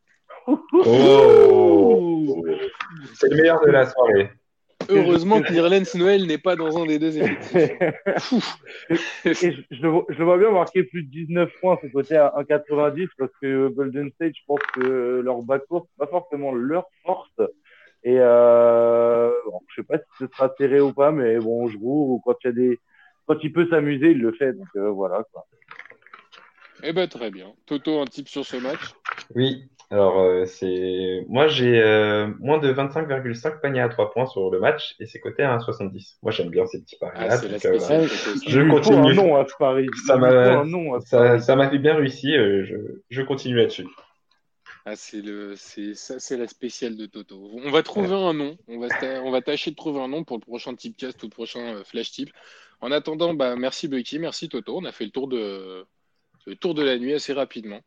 Oh 0.46 0.58
C'est 3.14 3.28
le 3.30 3.36
meilleur 3.36 3.60
de 3.64 3.70
la 3.70 3.88
soirée. 3.90 4.30
Heureusement 4.88 5.40
que 5.40 5.52
Nirlens 5.52 5.94
Noël 5.94 6.26
n'est 6.26 6.38
pas 6.38 6.56
dans 6.56 6.82
un 6.82 6.86
des 6.86 6.98
deux 6.98 7.18
effectifs. 7.18 7.70
Et 9.24 9.34
je, 9.34 9.62
je 9.70 9.82
le 9.82 9.88
vois, 9.88 10.06
je 10.08 10.18
le 10.18 10.24
vois 10.24 10.38
bien 10.38 10.50
marquer 10.50 10.84
plus 10.84 11.02
de 11.02 11.10
19 11.10 11.50
points 11.60 11.78
ce 11.82 11.88
côté 11.88 12.16
à 12.16 12.32
1,90 12.38 13.08
parce 13.18 13.30
que 13.40 13.68
Golden 13.68 14.10
State, 14.12 14.34
je 14.36 14.42
pense 14.46 14.60
que 14.74 15.20
leur 15.24 15.42
backcourt, 15.42 15.86
c'est 15.88 15.98
pas 15.98 16.10
forcément 16.10 16.52
leur 16.52 16.86
force. 17.04 17.30
Et 18.04 18.16
euh, 18.18 19.30
bon, 19.46 19.60
je 19.68 19.80
sais 19.80 19.86
pas 19.86 19.98
si 19.98 20.04
ce 20.20 20.26
sera 20.28 20.54
serré 20.58 20.80
ou 20.80 20.92
pas, 20.92 21.10
mais 21.10 21.38
bon, 21.38 21.66
je 21.68 21.76
roule 21.76 22.20
quand 22.24 22.36
il 22.44 22.46
y 22.46 22.50
a 22.50 22.52
des, 22.52 22.80
quand 23.26 23.36
il 23.42 23.52
peut 23.52 23.66
s'amuser, 23.68 24.12
il 24.12 24.18
le 24.18 24.32
fait. 24.32 24.52
Donc 24.52 24.68
euh, 24.76 24.90
voilà 24.90 25.24
quoi. 25.32 25.46
Eh 26.82 26.92
ben 26.92 27.08
très 27.08 27.30
bien. 27.30 27.52
Toto, 27.66 28.00
un 28.00 28.04
type 28.04 28.28
sur 28.28 28.44
ce 28.44 28.58
match? 28.58 28.94
Oui, 29.34 29.68
alors 29.90 30.18
euh, 30.20 30.44
c'est 30.46 31.24
moi 31.28 31.46
j'ai 31.48 31.80
euh, 31.80 32.28
moins 32.40 32.58
de 32.58 32.72
25,5 32.72 33.60
paniers 33.60 33.80
à 33.80 33.88
3 33.88 34.10
points 34.10 34.26
sur 34.26 34.50
le 34.50 34.58
match 34.58 34.96
et 34.98 35.06
c'est 35.06 35.20
coté 35.20 35.42
à 35.42 35.56
1,70. 35.56 36.16
Moi 36.22 36.32
j'aime 36.32 36.50
bien 36.50 36.66
ces 36.66 36.80
petits 36.82 36.96
paris 36.98 37.12
Ah, 37.18 37.38
donc, 37.38 37.64
euh, 37.64 37.78
voilà. 37.78 38.06
Je 38.46 38.60
continue. 38.70 38.96
un 39.10 39.14
nom 39.14 39.36
à 39.36 39.46
ce 39.46 39.54
pari. 39.58 39.86
Ça 40.06 40.16
m'a- 40.16 41.38
Ça, 41.40 41.56
bien 41.78 41.94
réussi, 41.94 42.32
je, 42.34 42.76
je 43.08 43.22
continue 43.22 43.56
là-dessus. 43.56 43.86
Ah, 44.88 44.94
c'est 44.94 45.20
le, 45.20 45.56
c'est 45.56 45.94
ça, 45.94 46.20
c'est 46.20 46.36
la 46.36 46.46
spéciale 46.46 46.96
de 46.96 47.06
Toto. 47.06 47.50
On 47.64 47.70
va 47.70 47.82
trouver 47.82 48.14
un 48.14 48.32
nom. 48.32 48.56
On 48.68 48.78
va, 48.78 48.86
sta- 48.86 49.20
on 49.20 49.32
va 49.32 49.40
tâcher 49.42 49.72
de 49.72 49.76
trouver 49.76 50.00
un 50.00 50.06
nom 50.06 50.22
pour 50.22 50.36
le 50.36 50.42
prochain 50.42 50.74
Tipcast 50.76 51.20
ou 51.24 51.26
le 51.26 51.30
prochain 51.30 51.82
Flash 51.84 52.12
Tip. 52.12 52.30
En 52.80 52.92
attendant, 52.92 53.34
bah, 53.34 53.56
merci 53.56 53.88
Bucky, 53.88 54.20
merci 54.20 54.48
Toto. 54.48 54.76
On 54.78 54.84
a 54.84 54.92
fait 54.92 55.04
le 55.04 55.10
tour 55.10 55.26
de, 55.26 55.84
le 56.46 56.54
tour 56.54 56.74
de 56.74 56.84
la 56.84 56.98
nuit 56.98 57.14
assez 57.14 57.32
rapidement. 57.32 57.80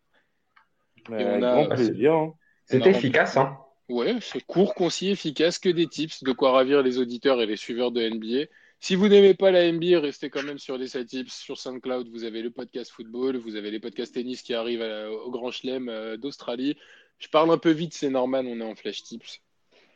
Mais 1.10 1.22
Et 1.22 1.26
on 1.26 1.30
avec 1.30 1.44
a- 1.44 1.52
grand 1.54 1.70
plaisir. 1.76 2.14
hein. 2.14 2.34
C'était 2.66 2.90
efficace, 2.92 3.38
hein. 3.38 3.58
Ouais, 3.90 4.16
c'est 4.22 4.44
court, 4.46 4.76
concis, 4.76 5.10
efficace, 5.10 5.58
que 5.58 5.70
des 5.70 5.88
tips, 5.88 6.24
de 6.24 6.32
quoi 6.32 6.52
ravir 6.52 6.84
les 6.84 7.00
auditeurs 7.00 7.42
et 7.42 7.48
les 7.48 7.56
suiveurs 7.56 7.92
de 7.92 8.02
NBA. 8.02 8.46
Si 8.80 8.96
vous 8.96 9.08
n'aimez 9.10 9.34
pas 9.34 9.50
la 9.52 9.64
NBA, 9.72 10.00
restez 10.00 10.30
quand 10.30 10.44
même 10.44 10.60
sur 10.60 10.78
les 10.78 10.88
site 10.88 11.08
tips. 11.08 11.34
Sur 11.34 11.58
SoundCloud, 11.58 12.08
vous 12.10 12.24
avez 12.24 12.42
le 12.44 12.52
podcast 12.52 12.92
football, 12.92 13.38
vous 13.38 13.56
avez 13.56 13.72
les 13.72 13.80
podcasts 13.80 14.14
tennis 14.14 14.42
qui 14.44 14.54
arrivent 14.54 14.84
à- 14.84 15.12
au 15.12 15.32
Grand 15.32 15.50
Chelem 15.52 15.90
euh, 15.90 16.18
d'Australie. 16.18 16.78
Je 17.18 17.28
parle 17.30 17.50
un 17.52 17.58
peu 17.58 17.72
vite, 17.72 17.94
c'est 17.96 18.10
normal, 18.12 18.46
on 18.48 18.60
est 18.62 18.64
en 18.64 18.76
flash 18.76 19.02
tips. 19.04 19.40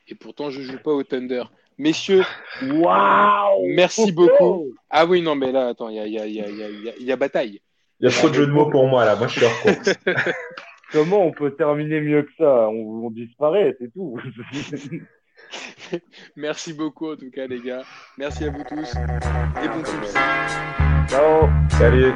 Et 0.07 0.15
pourtant, 0.15 0.49
je 0.49 0.61
joue 0.61 0.79
pas 0.83 0.91
au 0.91 1.03
Thunder. 1.03 1.43
Messieurs, 1.77 2.23
Waouh 2.63 3.67
Merci 3.67 4.11
beaucoup. 4.11 4.73
ah 4.89 5.05
oui, 5.05 5.21
non, 5.21 5.35
mais 5.35 5.51
là, 5.51 5.67
attends, 5.69 5.89
il 5.89 5.95
y 5.95 5.99
a, 6.19 6.27
y 6.27 7.11
a 7.11 7.15
bataille. 7.15 7.61
Il 7.99 8.05
y 8.05 8.07
a 8.07 8.11
trop 8.11 8.27
de 8.29 8.33
jeux 8.33 8.47
de 8.47 8.51
mots 8.51 8.69
pour 8.69 8.85
moi 8.87 9.05
là, 9.05 9.15
moi 9.15 9.27
je 9.27 9.37
suis 9.39 9.45
hors 9.45 9.61
course. 9.61 9.93
Comment 10.93 11.25
on 11.25 11.31
peut 11.31 11.55
terminer 11.55 12.01
mieux 12.01 12.21
que 12.21 12.31
ça? 12.37 12.69
On, 12.69 13.07
on 13.07 13.09
disparaît, 13.09 13.75
c'est 13.79 13.91
tout. 13.91 14.15
Merci 16.35 16.73
beaucoup, 16.73 17.11
en 17.11 17.15
tout 17.15 17.31
cas, 17.31 17.47
les 17.47 17.59
gars. 17.59 17.81
Merci 18.17 18.45
à 18.45 18.51
vous 18.51 18.63
tous. 18.63 18.93
Et 19.63 19.67
bon 19.67 19.81
tips. 19.81 20.13
Ciao 21.09 21.49
Salut. 21.71 22.13